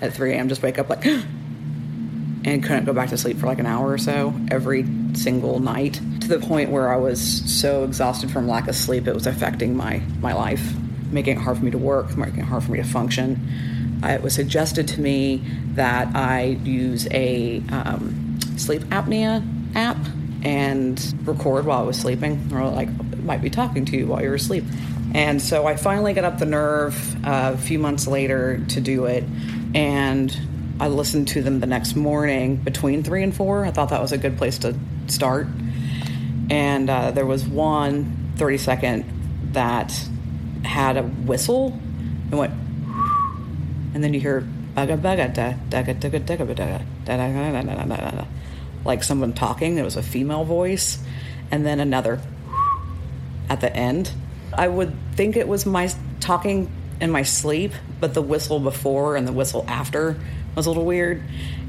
[0.00, 1.04] At 3 a.m just wake up like
[2.44, 6.00] and couldn't go back to sleep for like an hour or so every single night
[6.20, 9.76] to the point where i was so exhausted from lack of sleep it was affecting
[9.76, 10.74] my my life
[11.10, 14.22] making it hard for me to work making it hard for me to function it
[14.22, 15.42] was suggested to me
[15.74, 19.42] that i use a um, sleep apnea
[19.74, 19.98] app
[20.42, 24.34] and record while I was sleeping, or like might be talking to you while you're
[24.34, 24.64] asleep.
[25.14, 29.06] And so I finally got up the nerve uh, a few months later to do
[29.06, 29.24] it,
[29.74, 30.36] and
[30.80, 33.64] I listened to them the next morning between three and four.
[33.64, 35.46] I thought that was a good place to start.
[36.50, 39.92] And uh, there was one 30 second that
[40.64, 41.72] had a whistle
[42.30, 42.54] and went,
[43.98, 44.42] and then you hear
[44.76, 48.24] bugga bugga da dugga dugga dugga da da da da da
[48.84, 49.76] like someone talking.
[49.76, 51.02] It was a female voice,
[51.50, 52.20] and then another
[53.50, 54.12] at the end.
[54.56, 59.26] I would think it was my talking in my sleep, but the whistle before and
[59.26, 60.16] the whistle after
[60.54, 61.20] was a little weird,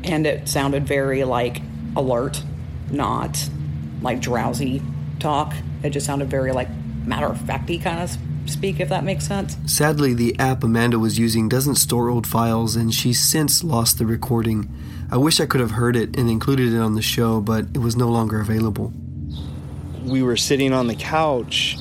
[0.03, 1.63] and it sounded very like
[1.95, 2.43] alert,
[2.91, 3.49] not
[4.03, 4.83] like drowsy
[5.17, 5.55] talk.
[5.81, 6.69] It just sounded very like
[7.07, 8.15] matter of facty kind of
[8.49, 9.57] speak, if that makes sense.
[9.65, 14.05] Sadly, the app Amanda was using doesn't store old files, and she's since lost the
[14.05, 14.69] recording.
[15.11, 17.79] I wish I could have heard it and included it on the show, but it
[17.79, 18.93] was no longer available.
[20.03, 21.77] We were sitting on the couch,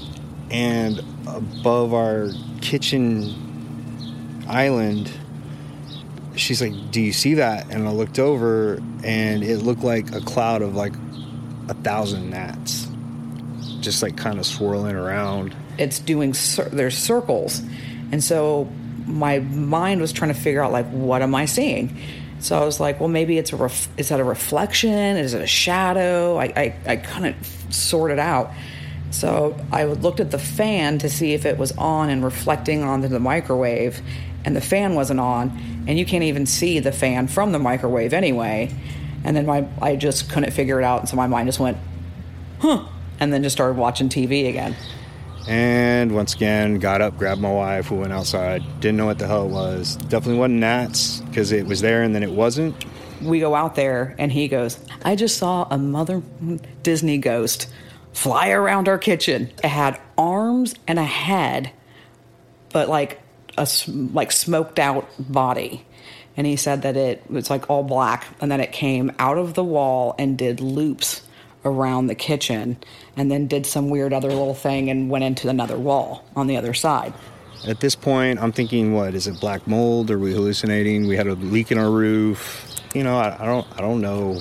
[0.50, 5.10] and above our kitchen island,
[6.36, 7.70] she's like, Do you see that?
[7.70, 10.94] And I looked over, and it looked like a cloud of like
[11.68, 12.88] a thousand gnats,
[13.80, 15.54] just like kind of swirling around.
[15.78, 17.62] It's doing, cir- there's circles.
[18.12, 18.68] And so
[19.06, 21.96] my mind was trying to figure out, like, what am I seeing?
[22.40, 25.16] So I was like, well, maybe it's a ref- is that a reflection?
[25.16, 26.36] Is it a shadow?
[26.36, 27.36] I, I, I couldn't
[27.70, 28.52] sort it out.
[29.10, 33.08] So I looked at the fan to see if it was on and reflecting onto
[33.08, 34.00] the microwave,
[34.44, 38.12] and the fan wasn't on, and you can't even see the fan from the microwave
[38.12, 38.70] anyway.
[39.24, 41.78] And then my I just couldn't figure it out, and so my mind just went,
[42.60, 42.86] huh,
[43.18, 44.76] and then just started watching TV again.
[45.48, 48.62] And once again, got up, grabbed my wife, we went outside.
[48.80, 49.96] Didn't know what the hell it was.
[49.96, 52.84] Definitely wasn't gnats because it was there and then it wasn't.
[53.22, 56.22] we go out there, and he goes, I just saw a mother
[56.82, 57.68] Disney ghost
[58.12, 59.50] fly around our kitchen.
[59.62, 61.72] It had arms and a head,
[62.72, 63.20] but like
[63.56, 65.84] a like smoked out body.
[66.36, 69.54] And he said that it was like all black, and then it came out of
[69.54, 71.22] the wall and did loops
[71.68, 72.78] around the kitchen,
[73.16, 76.56] and then did some weird other little thing and went into another wall on the
[76.56, 77.12] other side.
[77.66, 79.40] At this point, I'm thinking, what is it?
[79.40, 80.10] Black mold?
[80.10, 81.08] Are we hallucinating?
[81.08, 82.64] We had a leak in our roof.
[82.94, 84.40] You know, I, I don't, I don't know.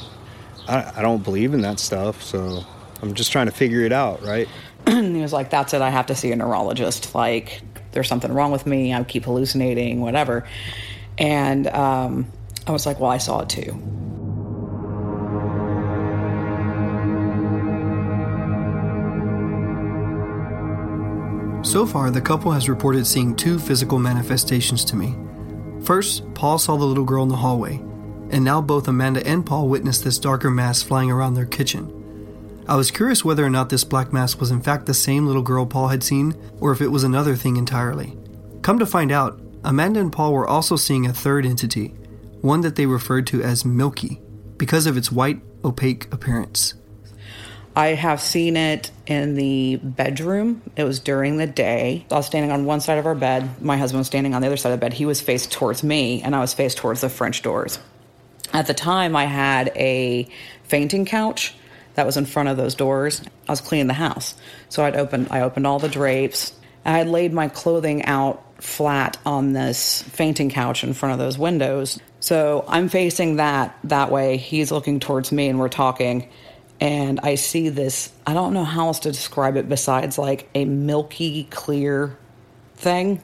[0.68, 2.64] I, I don't believe in that stuff, so
[3.02, 4.48] I'm just trying to figure it out, right?
[4.88, 7.14] He was like, That's it, I have to see a neurologist.
[7.14, 7.62] Like,
[7.92, 10.48] there's something wrong with me, I keep hallucinating, whatever.
[11.18, 12.32] And um,
[12.68, 14.07] I was like, Well, I saw it too.
[21.78, 25.16] So far, the couple has reported seeing two physical manifestations to me.
[25.84, 27.76] First, Paul saw the little girl in the hallway,
[28.32, 32.64] and now both Amanda and Paul witnessed this darker mass flying around their kitchen.
[32.68, 35.44] I was curious whether or not this black mass was in fact the same little
[35.44, 38.18] girl Paul had seen, or if it was another thing entirely.
[38.64, 41.90] Come to find out, Amanda and Paul were also seeing a third entity,
[42.42, 44.20] one that they referred to as Milky,
[44.58, 46.74] because of its white, opaque appearance.
[47.78, 50.64] I have seen it in the bedroom.
[50.76, 52.08] It was during the day.
[52.10, 53.62] I was standing on one side of our bed.
[53.62, 54.94] My husband was standing on the other side of the bed.
[54.94, 57.78] He was faced towards me, and I was faced towards the French doors.
[58.52, 60.28] At the time, I had a
[60.64, 61.54] fainting couch
[61.94, 63.22] that was in front of those doors.
[63.48, 64.34] I was cleaning the house,
[64.70, 65.28] so I'd opened.
[65.30, 66.54] I opened all the drapes.
[66.84, 71.38] I had laid my clothing out flat on this fainting couch in front of those
[71.38, 72.00] windows.
[72.22, 74.38] So I'm facing that that way.
[74.38, 76.28] He's looking towards me, and we're talking
[76.80, 78.12] and I see this.
[78.26, 82.18] I don't know how else to describe it besides like a milky clear
[82.76, 83.22] thing.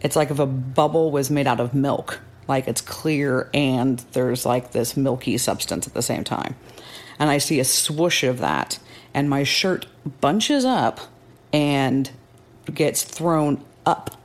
[0.00, 4.44] It's like if a bubble was made out of milk, like it's clear and there's
[4.44, 6.56] like this milky substance at the same time.
[7.18, 8.80] And I see a swoosh of that,
[9.14, 9.86] and my shirt
[10.20, 11.00] bunches up
[11.52, 12.10] and
[12.72, 14.20] gets thrown up.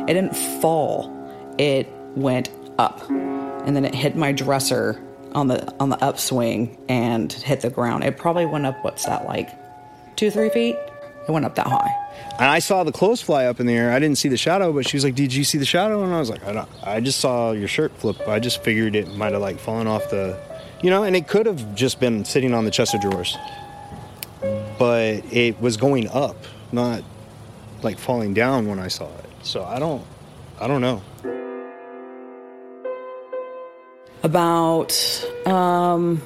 [0.00, 3.08] It didn't fall, it went up.
[3.08, 5.00] And then it hit my dresser
[5.34, 8.04] on the on the upswing and hit the ground.
[8.04, 8.82] It probably went up.
[8.84, 9.48] What's that like?
[10.16, 10.76] Two three feet.
[10.76, 11.90] It went up that high.
[12.38, 13.92] And I saw the clothes fly up in the air.
[13.92, 16.12] I didn't see the shadow, but she was like, "Did you see the shadow?" And
[16.14, 16.68] I was like, "I don't.
[16.82, 18.26] I just saw your shirt flip.
[18.26, 20.38] I just figured it might have like fallen off the,
[20.82, 23.36] you know, and it could have just been sitting on the chest of drawers,
[24.78, 26.36] but it was going up,
[26.72, 27.02] not
[27.82, 29.30] like falling down when I saw it.
[29.42, 30.04] So I don't,
[30.60, 31.02] I don't know.
[34.22, 34.92] About
[35.46, 36.22] um,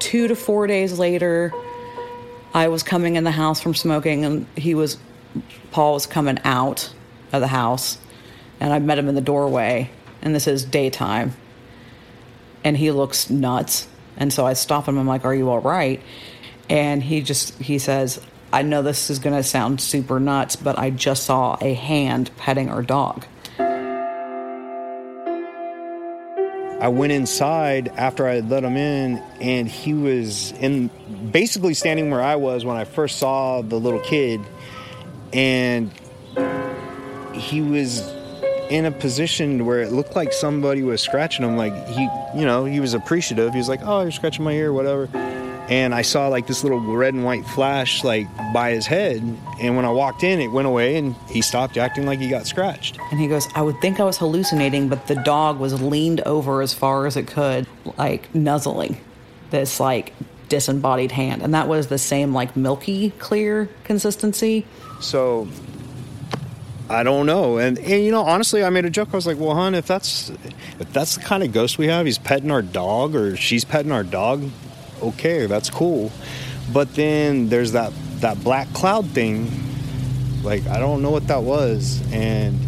[0.00, 1.52] two to four days later,
[2.52, 4.98] I was coming in the house from smoking, and he was
[5.70, 6.92] Paul was coming out
[7.32, 7.98] of the house,
[8.58, 11.36] and I met him in the doorway, and this is daytime,
[12.64, 14.98] and he looks nuts, and so I stop him.
[14.98, 16.02] I'm like, "Are you all right?"
[16.68, 18.20] And he just he says,
[18.52, 22.30] "I know this is going to sound super nuts, but I just saw a hand
[22.36, 23.26] petting our dog."
[26.80, 30.90] I went inside after I let him in, and he was in
[31.32, 34.40] basically standing where I was when I first saw the little kid,
[35.32, 35.90] and
[37.32, 38.00] he was
[38.70, 41.56] in a position where it looked like somebody was scratching him.
[41.56, 43.52] Like he, you know, he was appreciative.
[43.52, 45.08] He was like, "Oh, you're scratching my ear, whatever."
[45.68, 49.22] And I saw like this little red and white flash like by his head,
[49.60, 52.46] and when I walked in, it went away, and he stopped acting like he got
[52.46, 52.98] scratched.
[53.10, 56.62] And he goes, I would think I was hallucinating, but the dog was leaned over
[56.62, 57.66] as far as it could,
[57.98, 58.98] like nuzzling
[59.50, 60.14] this like
[60.48, 61.42] disembodied hand.
[61.42, 64.66] And that was the same like milky clear consistency.
[65.00, 65.48] So
[66.88, 67.58] I don't know.
[67.58, 69.08] And, and you know, honestly, I made a joke.
[69.12, 70.30] I was like, "Well, hon, if that's
[70.80, 73.92] if that's the kind of ghost we have, he's petting our dog or she's petting
[73.92, 74.48] our dog,
[75.02, 76.10] okay, that's cool."
[76.72, 79.50] But then there's that that black cloud thing.
[80.42, 82.58] Like I don't know what that was, and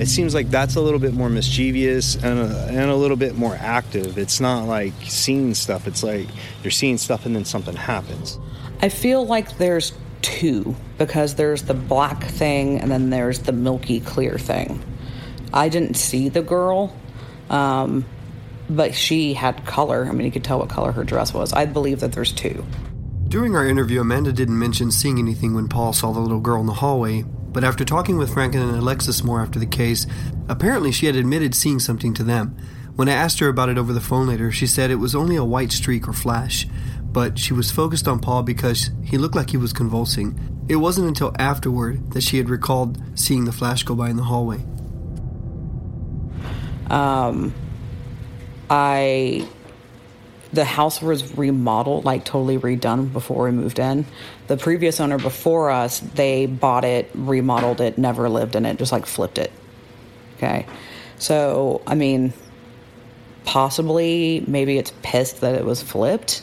[0.00, 3.36] it seems like that's a little bit more mischievous and a, and a little bit
[3.36, 4.16] more active.
[4.16, 5.88] It's not like seeing stuff.
[5.88, 6.28] It's like
[6.62, 8.38] you're seeing stuff and then something happens.
[8.80, 13.98] I feel like there's two because there's the black thing and then there's the milky
[13.98, 14.82] clear thing.
[15.52, 16.94] I didn't see the girl,
[17.50, 18.04] um,
[18.68, 20.06] but she had color.
[20.08, 21.52] I mean, you could tell what color her dress was.
[21.52, 22.64] I believe that there's two.
[23.28, 26.66] During our interview, Amanda didn't mention seeing anything when Paul saw the little girl in
[26.66, 30.06] the hallway, but after talking with Franklin and Alexis more after the case,
[30.48, 32.56] apparently she had admitted seeing something to them.
[32.94, 35.36] When I asked her about it over the phone later, she said it was only
[35.36, 36.66] a white streak or flash,
[37.02, 40.64] but she was focused on Paul because he looked like he was convulsing.
[40.68, 44.24] It wasn't until afterward that she had recalled seeing the flash go by in the
[44.24, 44.64] hallway.
[46.90, 47.54] Um,
[48.70, 49.48] I
[50.52, 54.06] the house was remodeled, like totally redone before we moved in.
[54.46, 58.92] The previous owner before us, they bought it, remodeled it, never lived in it, just
[58.92, 59.52] like flipped it.
[60.36, 60.66] Okay.
[61.18, 62.32] So, I mean,
[63.44, 66.42] possibly maybe it's pissed that it was flipped.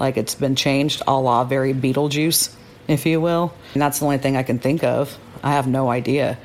[0.00, 2.54] Like it's been changed a la very Beetlejuice,
[2.86, 3.52] if you will.
[3.74, 5.18] And that's the only thing I can think of.
[5.42, 6.38] I have no idea.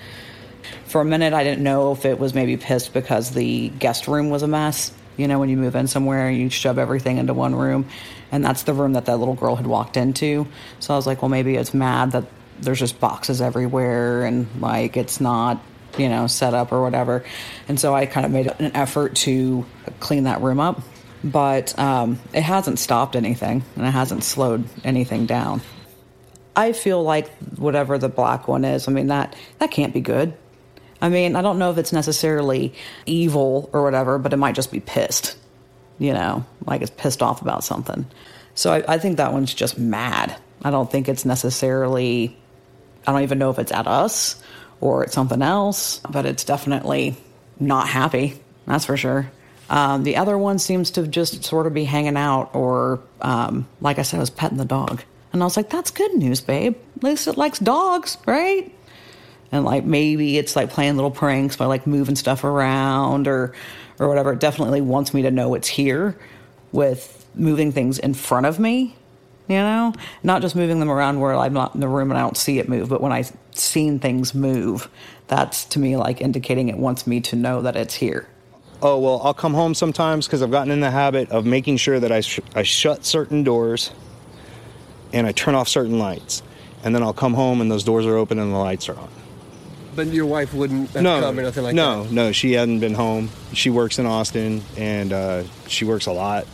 [0.88, 4.30] For a minute, I didn't know if it was maybe pissed because the guest room
[4.30, 4.92] was a mess.
[5.18, 7.88] You know, when you move in somewhere, you shove everything into one room,
[8.32, 10.48] and that's the room that that little girl had walked into.
[10.80, 12.26] So I was like, well, maybe it's mad that
[12.60, 15.62] there's just boxes everywhere and like it's not,
[15.98, 17.24] you know, set up or whatever.
[17.68, 19.66] And so I kind of made an effort to
[20.00, 20.82] clean that room up,
[21.24, 25.62] but um, it hasn't stopped anything and it hasn't slowed anything down.
[26.56, 30.34] I feel like whatever the black one is, I mean that that can't be good.
[31.04, 32.74] I mean, I don't know if it's necessarily
[33.06, 35.38] evil or whatever, but it might just be pissed.
[36.00, 38.06] You know, like it's pissed off about something.
[38.56, 40.36] So I, I think that one's just mad.
[40.64, 42.38] I don't think it's necessarily.
[43.06, 44.42] I don't even know if it's at us
[44.80, 47.18] or it's something else, but it's definitely
[47.60, 48.40] not happy.
[48.66, 49.30] That's for sure.
[49.70, 54.00] Um, the other one seems to just sort of be hanging out, or um, like
[54.00, 55.04] I said, I was petting the dog.
[55.34, 56.78] And I was like, that's good news, babe.
[56.98, 58.74] At least it likes dogs, right?
[59.54, 63.54] And like maybe it's like playing little pranks by like moving stuff around or
[64.00, 64.34] or whatever.
[64.34, 66.18] It definitely wants me to know it's here
[66.72, 68.96] with moving things in front of me,
[69.48, 69.94] you know?
[70.24, 72.58] Not just moving them around where I'm not in the room and I don't see
[72.58, 74.90] it move, but when I've seen things move,
[75.28, 78.28] that's to me like indicating it wants me to know that it's here.
[78.82, 82.00] Oh, well, I'll come home sometimes because I've gotten in the habit of making sure
[82.00, 83.92] that I, sh- I shut certain doors
[85.14, 86.42] and I turn off certain lights.
[86.84, 89.10] And then I'll come home and those doors are open and the lights are on.
[89.96, 92.12] But your wife wouldn't have no, come or nothing like no, that?
[92.12, 93.30] no, no, she hadn't been home.
[93.54, 96.48] She works in Austin and uh, she works a lot,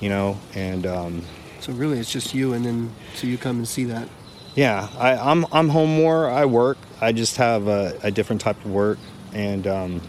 [0.00, 1.22] you know, and um,
[1.60, 4.08] So really, it's just you, and then so you come and see that.
[4.56, 6.28] yeah, I, I'm I'm home more.
[6.28, 6.78] I work.
[7.00, 8.98] I just have a, a different type of work,
[9.32, 10.00] and um,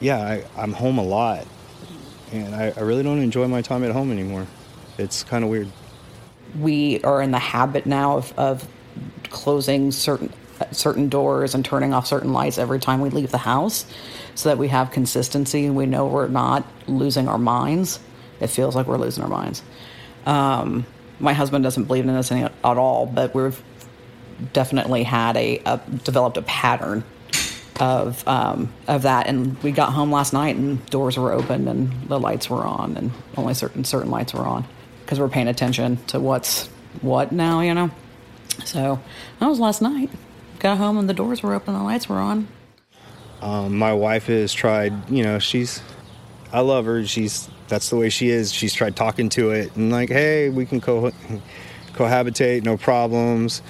[0.00, 1.46] yeah, I, I'm home a lot,
[2.32, 4.46] and I, I really don't enjoy my time at home anymore.
[4.98, 5.70] It's kind of weird.
[6.58, 8.66] we are in the habit now of, of
[9.30, 10.32] closing certain
[10.72, 13.86] certain doors and turning off certain lights every time we leave the house
[14.34, 18.00] so that we have consistency and we know we're not losing our minds.
[18.40, 19.62] It feels like we're losing our minds.
[20.24, 20.86] Um,
[21.18, 23.62] my husband doesn't believe in this at all but we've
[24.52, 27.04] definitely had a, a developed a pattern
[27.80, 29.26] of um, of that.
[29.26, 32.96] And we got home last night and doors were open and the lights were on
[32.96, 34.66] and only certain certain lights were on
[35.04, 36.66] because we're paying attention to what's
[37.00, 37.90] what now you know?
[38.64, 39.00] So
[39.40, 40.10] that was last night
[40.58, 42.48] got home and the doors were open the lights were on
[43.42, 45.82] Um, my wife has tried, you know, she's,
[46.52, 47.04] I love her.
[47.06, 48.52] She's, that's the way she is.
[48.52, 51.12] She's tried talking to it and like, hey, we can co-
[51.92, 53.62] cohabitate, no problems.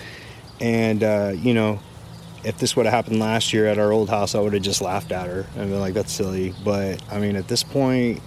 [0.61, 1.81] And, uh, you know,
[2.44, 4.81] if this would have happened last year at our old house, I would have just
[4.81, 6.55] laughed at her and been like, that's silly.
[6.64, 8.22] But I mean, at this point,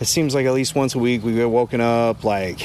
[0.00, 2.60] it seems like at least once a week we get woken up, like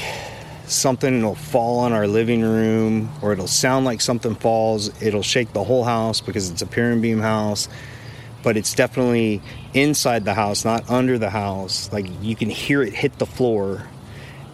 [0.70, 5.02] something will fall on our living room, or it'll sound like something falls.
[5.02, 7.68] It'll shake the whole house because it's a pier and beam house,
[8.42, 9.42] but it's definitely
[9.74, 11.92] inside the house, not under the house.
[11.92, 13.86] Like you can hear it hit the floor,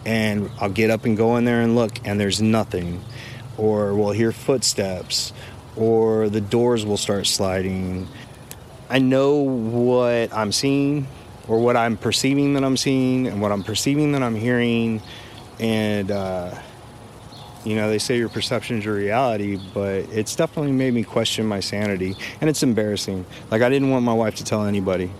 [0.05, 3.03] and I'll get up and go in there and look, and there's nothing.
[3.57, 5.33] Or we'll hear footsteps,
[5.75, 8.07] or the doors will start sliding.
[8.89, 11.07] I know what I'm seeing,
[11.47, 15.01] or what I'm perceiving that I'm seeing, and what I'm perceiving that I'm hearing.
[15.59, 16.53] And, uh,
[17.65, 21.45] you know, they say your perception is your reality, but it's definitely made me question
[21.45, 22.15] my sanity.
[22.39, 23.25] And it's embarrassing.
[23.51, 25.11] Like, I didn't want my wife to tell anybody.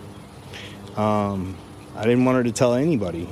[0.96, 1.56] Um,
[1.96, 3.28] I didn't want her to tell anybody.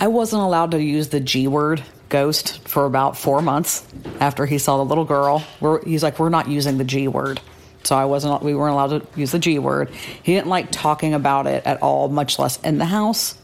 [0.00, 3.86] i wasn't allowed to use the g word ghost for about four months
[4.20, 7.40] after he saw the little girl we're, he's like we're not using the g word
[7.84, 9.90] so i wasn't we weren't allowed to use the g word
[10.22, 13.34] he didn't like talking about it at all much less in the house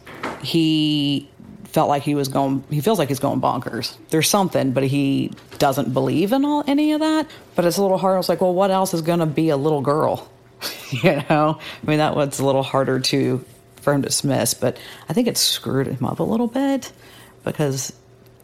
[0.42, 1.28] he
[1.72, 3.96] felt like he was going he feels like he's going bonkers.
[4.10, 7.26] There's something but he doesn't believe in all any of that.
[7.54, 8.14] But it's a little hard.
[8.14, 10.30] I was like well what else is going to be a little girl?
[10.90, 11.58] You know?
[11.60, 13.44] I mean that was a little harder to
[13.82, 14.76] for him to dismiss but
[15.08, 16.90] i think it screwed him up a little bit
[17.44, 17.92] because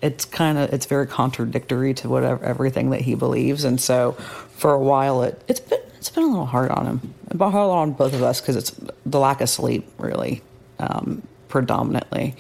[0.05, 3.64] it's kind of it's very contradictory to whatever everything that he believes.
[3.64, 4.12] And so
[4.57, 7.14] for a while it it's been it's been a little hard on him.
[7.31, 8.70] About hard on both of us because it's
[9.07, 10.43] the lack of sleep really
[10.79, 12.37] um, predominantly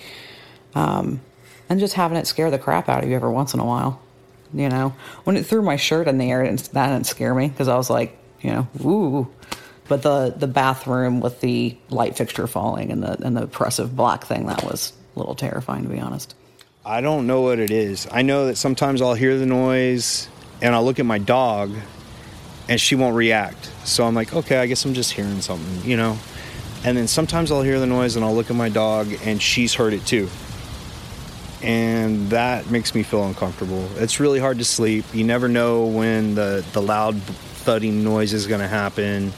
[0.74, 1.20] um,
[1.68, 4.00] and just having it scare the crap out of you every once in a while
[4.52, 4.94] you know
[5.24, 7.90] when it threw my shirt in the air that didn't scare me because i was
[7.90, 9.28] like you know ooh
[9.88, 14.24] But the the bathroom with the light fixture falling and the and the oppressive black
[14.24, 16.34] thing that was a little terrifying to be honest.
[16.86, 18.06] I don't know what it is.
[18.10, 20.28] I know that sometimes I'll hear the noise
[20.60, 21.74] and I'll look at my dog
[22.68, 23.70] and she won't react.
[23.84, 26.18] So I'm like, okay, I guess I'm just hearing something, you know?
[26.84, 29.74] And then sometimes I'll hear the noise and I'll look at my dog and she's
[29.74, 30.28] heard it too.
[31.64, 33.88] And that makes me feel uncomfortable.
[33.96, 35.06] It's really hard to sleep.
[35.14, 39.32] You never know when the, the loud thudding noise is going to happen.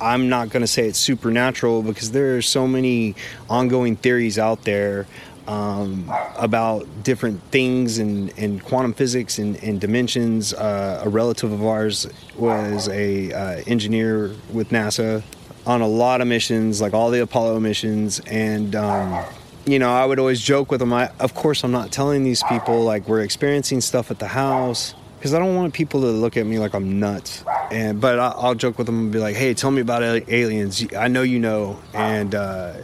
[0.00, 3.14] I'm not going to say it's supernatural because there are so many
[3.50, 5.06] ongoing theories out there
[5.46, 10.54] um, about different things in, in quantum physics and, and dimensions.
[10.54, 12.06] Uh, a relative of ours
[12.36, 15.22] was a uh, engineer with NASA
[15.66, 19.24] on a lot of missions, like all the Apollo missions, and um,
[19.66, 20.92] you know, I would always joke with them.
[20.92, 24.94] I, of course, I'm not telling these people like we're experiencing stuff at the house
[25.18, 27.44] because I don't want people to look at me like I'm nuts.
[27.70, 30.86] And but I, will joke with them and be like, "Hey, tell me about aliens.
[30.96, 32.74] I know you know." And uh,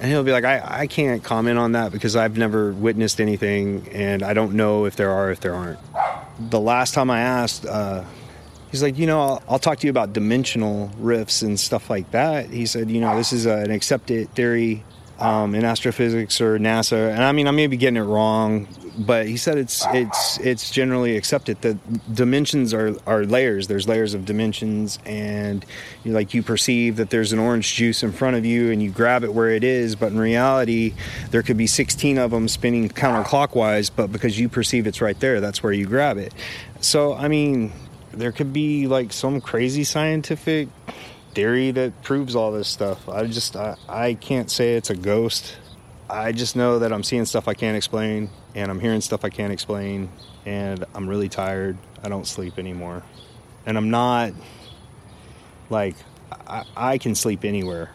[0.00, 3.88] and he'll be like, I, I can't comment on that because I've never witnessed anything
[3.92, 5.78] and I don't know if there are, if there aren't.
[6.50, 8.04] The last time I asked, uh,
[8.70, 12.10] he's like, you know, I'll, I'll, talk to you about dimensional rifts and stuff like
[12.10, 12.50] that.
[12.50, 14.84] He said, you know, this is an accepted theory
[15.18, 17.10] um, in astrophysics or NASA.
[17.10, 20.70] And I mean, I may be getting it wrong, but he said it's it's it's
[20.70, 23.66] generally accepted that dimensions are, are layers.
[23.68, 25.64] There's layers of dimensions, and
[26.04, 28.90] you like you perceive that there's an orange juice in front of you, and you
[28.90, 29.96] grab it where it is.
[29.96, 30.94] But in reality,
[31.30, 33.90] there could be 16 of them spinning counterclockwise.
[33.94, 36.34] But because you perceive it's right there, that's where you grab it.
[36.80, 37.72] So I mean,
[38.12, 40.68] there could be like some crazy scientific
[41.34, 43.08] theory that proves all this stuff.
[43.08, 45.56] I just I, I can't say it's a ghost.
[46.08, 49.30] I just know that I'm seeing stuff I can't explain and I'm hearing stuff I
[49.30, 50.08] can't explain
[50.46, 51.76] and I'm really tired.
[52.02, 53.02] I don't sleep anymore.
[53.66, 54.32] And I'm not
[55.70, 55.96] like
[56.46, 57.90] I, I can sleep anywhere,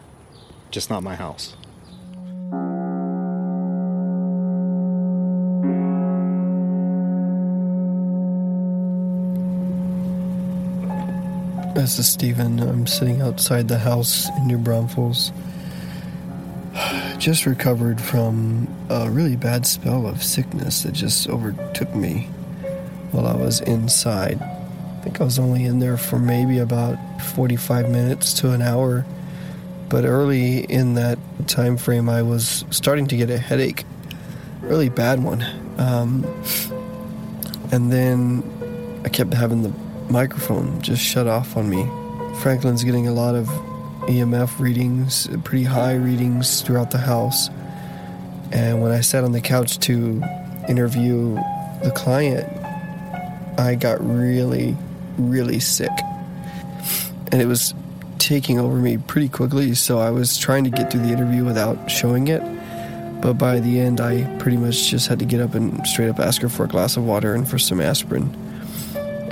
[0.70, 1.56] just not my house.
[11.74, 12.58] This is Stephen.
[12.58, 15.30] I'm sitting outside the house in New Braunfels.
[17.18, 22.28] Just recovered from a really bad spell of sickness that just overtook me
[23.12, 24.42] while I was inside.
[24.42, 29.06] I think I was only in there for maybe about 45 minutes to an hour.
[29.88, 33.84] But early in that time frame, I was starting to get a headache,
[34.60, 35.42] really bad one.
[35.78, 36.24] Um,
[37.70, 38.42] and then
[39.04, 39.72] I kept having the
[40.10, 41.84] microphone just shut off on me.
[42.40, 43.46] Franklin's getting a lot of
[44.08, 47.48] EMF readings, pretty high readings throughout the house.
[48.52, 50.22] And when I sat on the couch to
[50.68, 51.34] interview
[51.82, 52.48] the client,
[53.58, 54.76] I got really,
[55.16, 55.90] really sick.
[57.30, 57.74] And it was
[58.18, 61.90] taking over me pretty quickly, so I was trying to get through the interview without
[61.90, 62.42] showing it.
[63.20, 66.18] But by the end, I pretty much just had to get up and straight up
[66.18, 68.49] ask her for a glass of water and for some aspirin.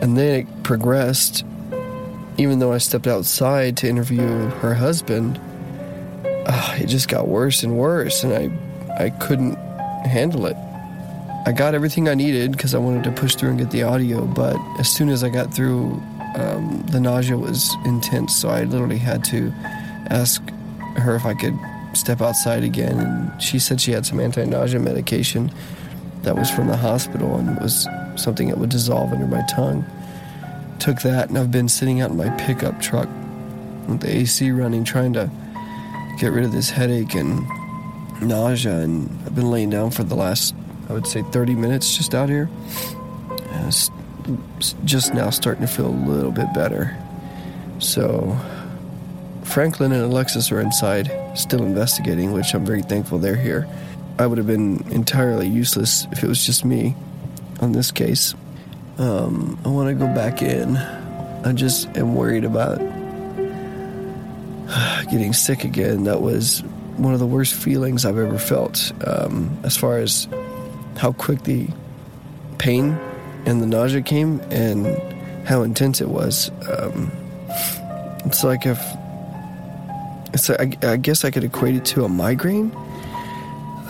[0.00, 1.44] And then it progressed,
[2.36, 4.26] even though I stepped outside to interview
[4.60, 5.40] her husband,
[6.46, 9.56] uh, it just got worse and worse, and I, I couldn't
[10.06, 10.56] handle it.
[11.46, 14.24] I got everything I needed because I wanted to push through and get the audio,
[14.24, 16.02] but as soon as I got through,
[16.36, 19.52] um, the nausea was intense, so I literally had to
[20.10, 20.42] ask
[20.96, 21.58] her if I could
[21.92, 22.98] step outside again.
[22.98, 25.50] And she said she had some anti nausea medication
[26.22, 27.86] that was from the hospital and was
[28.18, 29.84] something that would dissolve under my tongue.
[30.78, 33.08] Took that, and I've been sitting out in my pickup truck
[33.88, 35.30] with the AC running, trying to
[36.18, 37.46] get rid of this headache and
[38.20, 38.78] nausea.
[38.80, 40.54] And I've been laying down for the last,
[40.88, 42.48] I would say, 30 minutes just out here.
[43.66, 43.90] It's
[44.84, 46.96] just now starting to feel a little bit better.
[47.78, 48.38] So,
[49.44, 53.68] Franklin and Alexis are inside, still investigating, which I'm very thankful they're here.
[54.18, 56.94] I would have been entirely useless if it was just me
[57.60, 58.34] on this case.
[58.98, 60.76] Um, I want to go back in.
[60.76, 62.78] I just am worried about
[65.10, 66.04] getting sick again.
[66.04, 66.60] That was
[66.96, 70.26] one of the worst feelings I've ever felt um, as far as
[70.96, 71.68] how quick the
[72.58, 72.98] pain
[73.46, 74.86] and the nausea came and
[75.46, 76.50] how intense it was.
[76.68, 77.12] Um,
[78.24, 78.80] it's like if
[80.34, 82.72] it's like, I, I guess I could equate it to a migraine.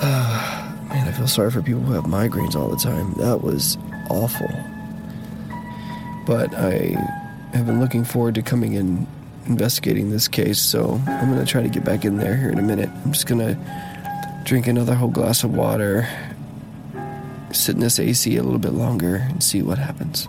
[0.01, 0.58] Uh,
[0.89, 3.13] man, I feel sorry for people who have migraines all the time.
[3.15, 3.79] That was
[4.11, 4.49] awful.
[6.27, 6.97] But I
[7.55, 9.07] have been looking forward to coming in
[9.47, 12.59] investigating this case, so I'm going to try to get back in there here in
[12.59, 12.91] a minute.
[13.05, 16.09] I'm just going to drink another whole glass of water,
[17.53, 20.29] sit in this AC a little bit longer, and see what happens.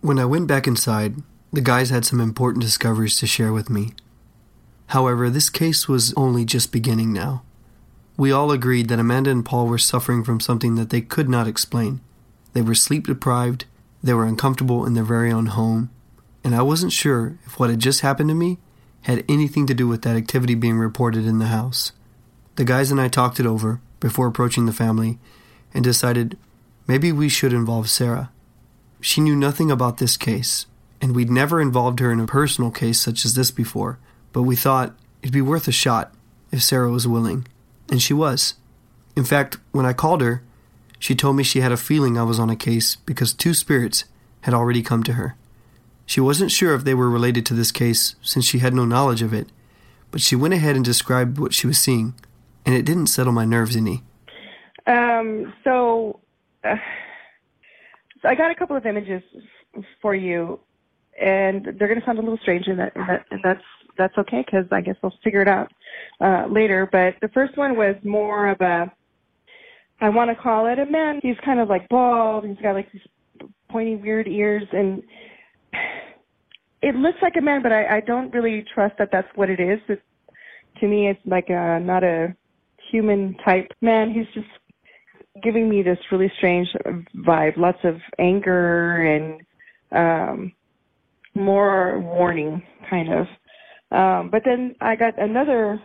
[0.00, 1.16] When I went back inside,
[1.52, 3.92] the guys had some important discoveries to share with me.
[4.88, 7.42] However, this case was only just beginning now.
[8.16, 11.46] We all agreed that Amanda and Paul were suffering from something that they could not
[11.46, 12.00] explain.
[12.52, 13.66] They were sleep deprived,
[14.02, 15.90] they were uncomfortable in their very own home,
[16.42, 18.58] and I wasn't sure if what had just happened to me
[19.02, 21.92] had anything to do with that activity being reported in the house.
[22.56, 25.18] The guys and I talked it over before approaching the family
[25.74, 26.38] and decided
[26.86, 28.30] maybe we should involve Sarah.
[29.00, 30.66] She knew nothing about this case,
[31.00, 33.98] and we'd never involved her in a personal case such as this before,
[34.38, 36.14] but we thought it'd be worth a shot
[36.52, 37.44] if Sarah was willing.
[37.90, 38.54] And she was.
[39.16, 40.44] In fact, when I called her,
[41.00, 44.04] she told me she had a feeling I was on a case because two spirits
[44.42, 45.34] had already come to her.
[46.06, 49.22] She wasn't sure if they were related to this case since she had no knowledge
[49.22, 49.48] of it,
[50.12, 52.14] but she went ahead and described what she was seeing,
[52.64, 54.04] and it didn't settle my nerves any.
[54.86, 56.20] Um, so,
[56.62, 56.76] uh,
[58.22, 59.24] so I got a couple of images
[60.00, 60.60] for you,
[61.20, 63.64] and they're going to sound a little strange, and, that, and, that, and that's
[63.98, 65.70] that's okay because I guess I'll figure it out
[66.20, 66.88] uh, later.
[66.90, 68.90] But the first one was more of a,
[70.00, 71.20] I want to call it a man.
[71.22, 72.46] He's kind of like bald.
[72.46, 73.02] He's got like these
[73.68, 75.02] pointy, weird ears, and
[76.80, 79.60] it looks like a man, but I, I don't really trust that that's what it
[79.60, 79.80] is.
[79.88, 80.02] It,
[80.80, 82.34] to me, it's like a, not a
[82.90, 84.12] human type man.
[84.12, 84.46] He's just
[85.42, 86.68] giving me this really strange
[87.16, 87.56] vibe.
[87.56, 89.42] Lots of anger and
[89.90, 90.52] um
[91.34, 93.26] more warning, kind of.
[93.90, 95.80] Um, but then I got another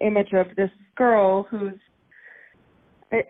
[0.00, 1.78] image of this girl who's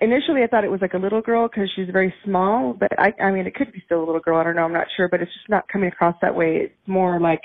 [0.01, 3.13] initially I thought it was like a little girl because she's very small, but I
[3.21, 4.39] I mean it could be still a little girl.
[4.39, 4.65] I don't know.
[4.65, 6.57] I'm not sure, but it's just not coming across that way.
[6.65, 7.43] It's more like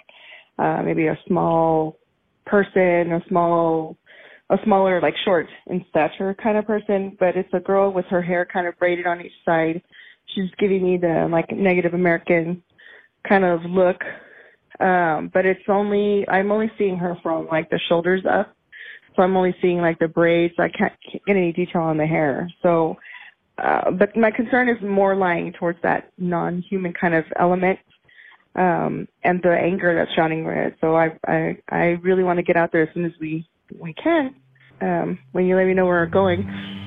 [0.59, 1.97] uh maybe a small
[2.45, 3.97] person, a small
[4.49, 8.21] a smaller like short in stature kind of person, but it's a girl with her
[8.21, 9.82] hair kind of braided on each side.
[10.36, 12.61] She's giving me the like Native American
[13.28, 14.01] kind of look
[14.80, 18.53] um, but it's only I'm only seeing her from like the shoulders up,
[19.15, 20.53] so I'm only seeing like the braids.
[20.59, 22.49] I can't get any detail on the hair.
[22.61, 22.97] So,
[23.57, 27.80] uh, but my concern is more lying towards that non-human kind of element
[28.55, 30.75] um, and the anger that's shouting red.
[30.82, 33.47] So I I I really want to get out there as soon as we
[33.80, 34.36] we can.
[34.80, 36.87] Um, when you let me know where we're going.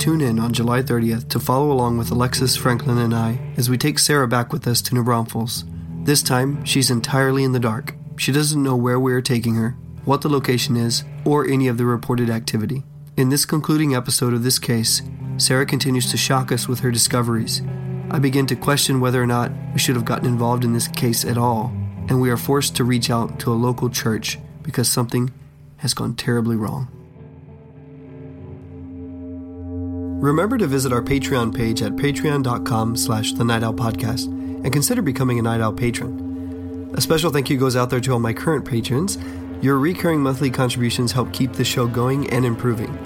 [0.00, 3.76] Tune in on July 30th to follow along with Alexis, Franklin, and I as we
[3.76, 5.66] take Sarah back with us to New Braunfels.
[6.04, 7.94] This time, she's entirely in the dark.
[8.16, 9.76] She doesn't know where we are taking her,
[10.06, 12.82] what the location is, or any of the reported activity.
[13.18, 15.02] In this concluding episode of this case,
[15.36, 17.60] Sarah continues to shock us with her discoveries.
[18.10, 21.26] I begin to question whether or not we should have gotten involved in this case
[21.26, 21.74] at all,
[22.08, 25.30] and we are forced to reach out to a local church because something
[25.76, 26.88] has gone terribly wrong.
[30.20, 35.00] Remember to visit our Patreon page at patreon.com slash the Night Owl Podcast and consider
[35.00, 36.92] becoming a Night Owl patron.
[36.94, 39.16] A special thank you goes out there to all my current patrons.
[39.62, 42.98] Your recurring monthly contributions help keep the show going and improving.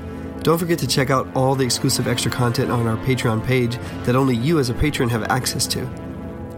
[0.43, 4.17] Don't forget to check out all the exclusive extra content on our Patreon page that
[4.17, 5.89] only you as a patron have access to.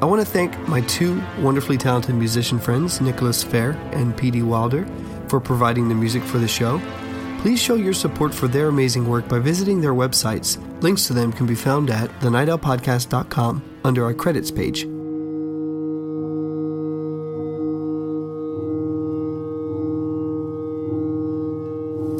[0.00, 4.40] I want to thank my two wonderfully talented musician friends, Nicholas Fair and P.D.
[4.40, 4.86] Wilder,
[5.28, 6.80] for providing the music for the show.
[7.46, 10.58] Please show your support for their amazing work by visiting their websites.
[10.82, 14.80] Links to them can be found at thenightowlpodcast.com under our credits page.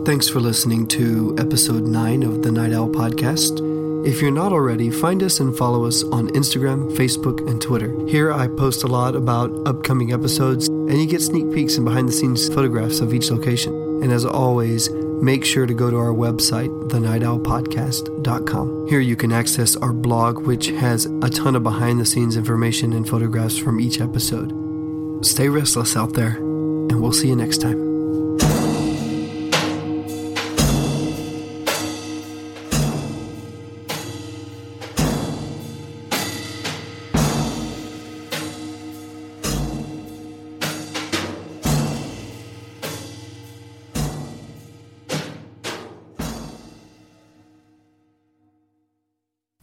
[0.06, 4.06] Thanks for listening to episode 9 of the Night Owl Podcast.
[4.06, 7.92] If you're not already, find us and follow us on Instagram, Facebook, and Twitter.
[8.06, 12.08] Here I post a lot about upcoming episodes, and you get sneak peeks and behind
[12.08, 13.74] the scenes photographs of each location.
[14.04, 14.88] And as always,
[15.22, 18.88] make sure to go to our website, thenightowlpodcast.com.
[18.88, 22.92] Here you can access our blog, which has a ton of behind the scenes information
[22.92, 24.52] and photographs from each episode.
[25.24, 27.85] Stay restless out there, and we'll see you next time.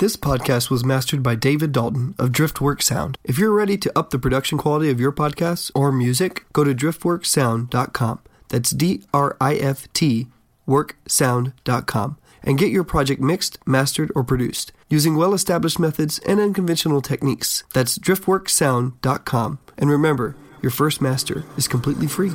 [0.04, 3.18] This podcast was mastered by David Dalton of Driftwork Sound.
[3.24, 6.76] If you're ready to up the production quality of your podcasts or music, go to
[6.76, 8.20] driftworksound.com.
[8.50, 10.28] That's D R I F T
[10.68, 17.02] worksound.com and get your project mixed, mastered, or produced using well established methods and unconventional
[17.02, 17.64] techniques.
[17.74, 19.60] That's driftworksound.com.
[19.78, 22.32] And remember, your first master is completely free.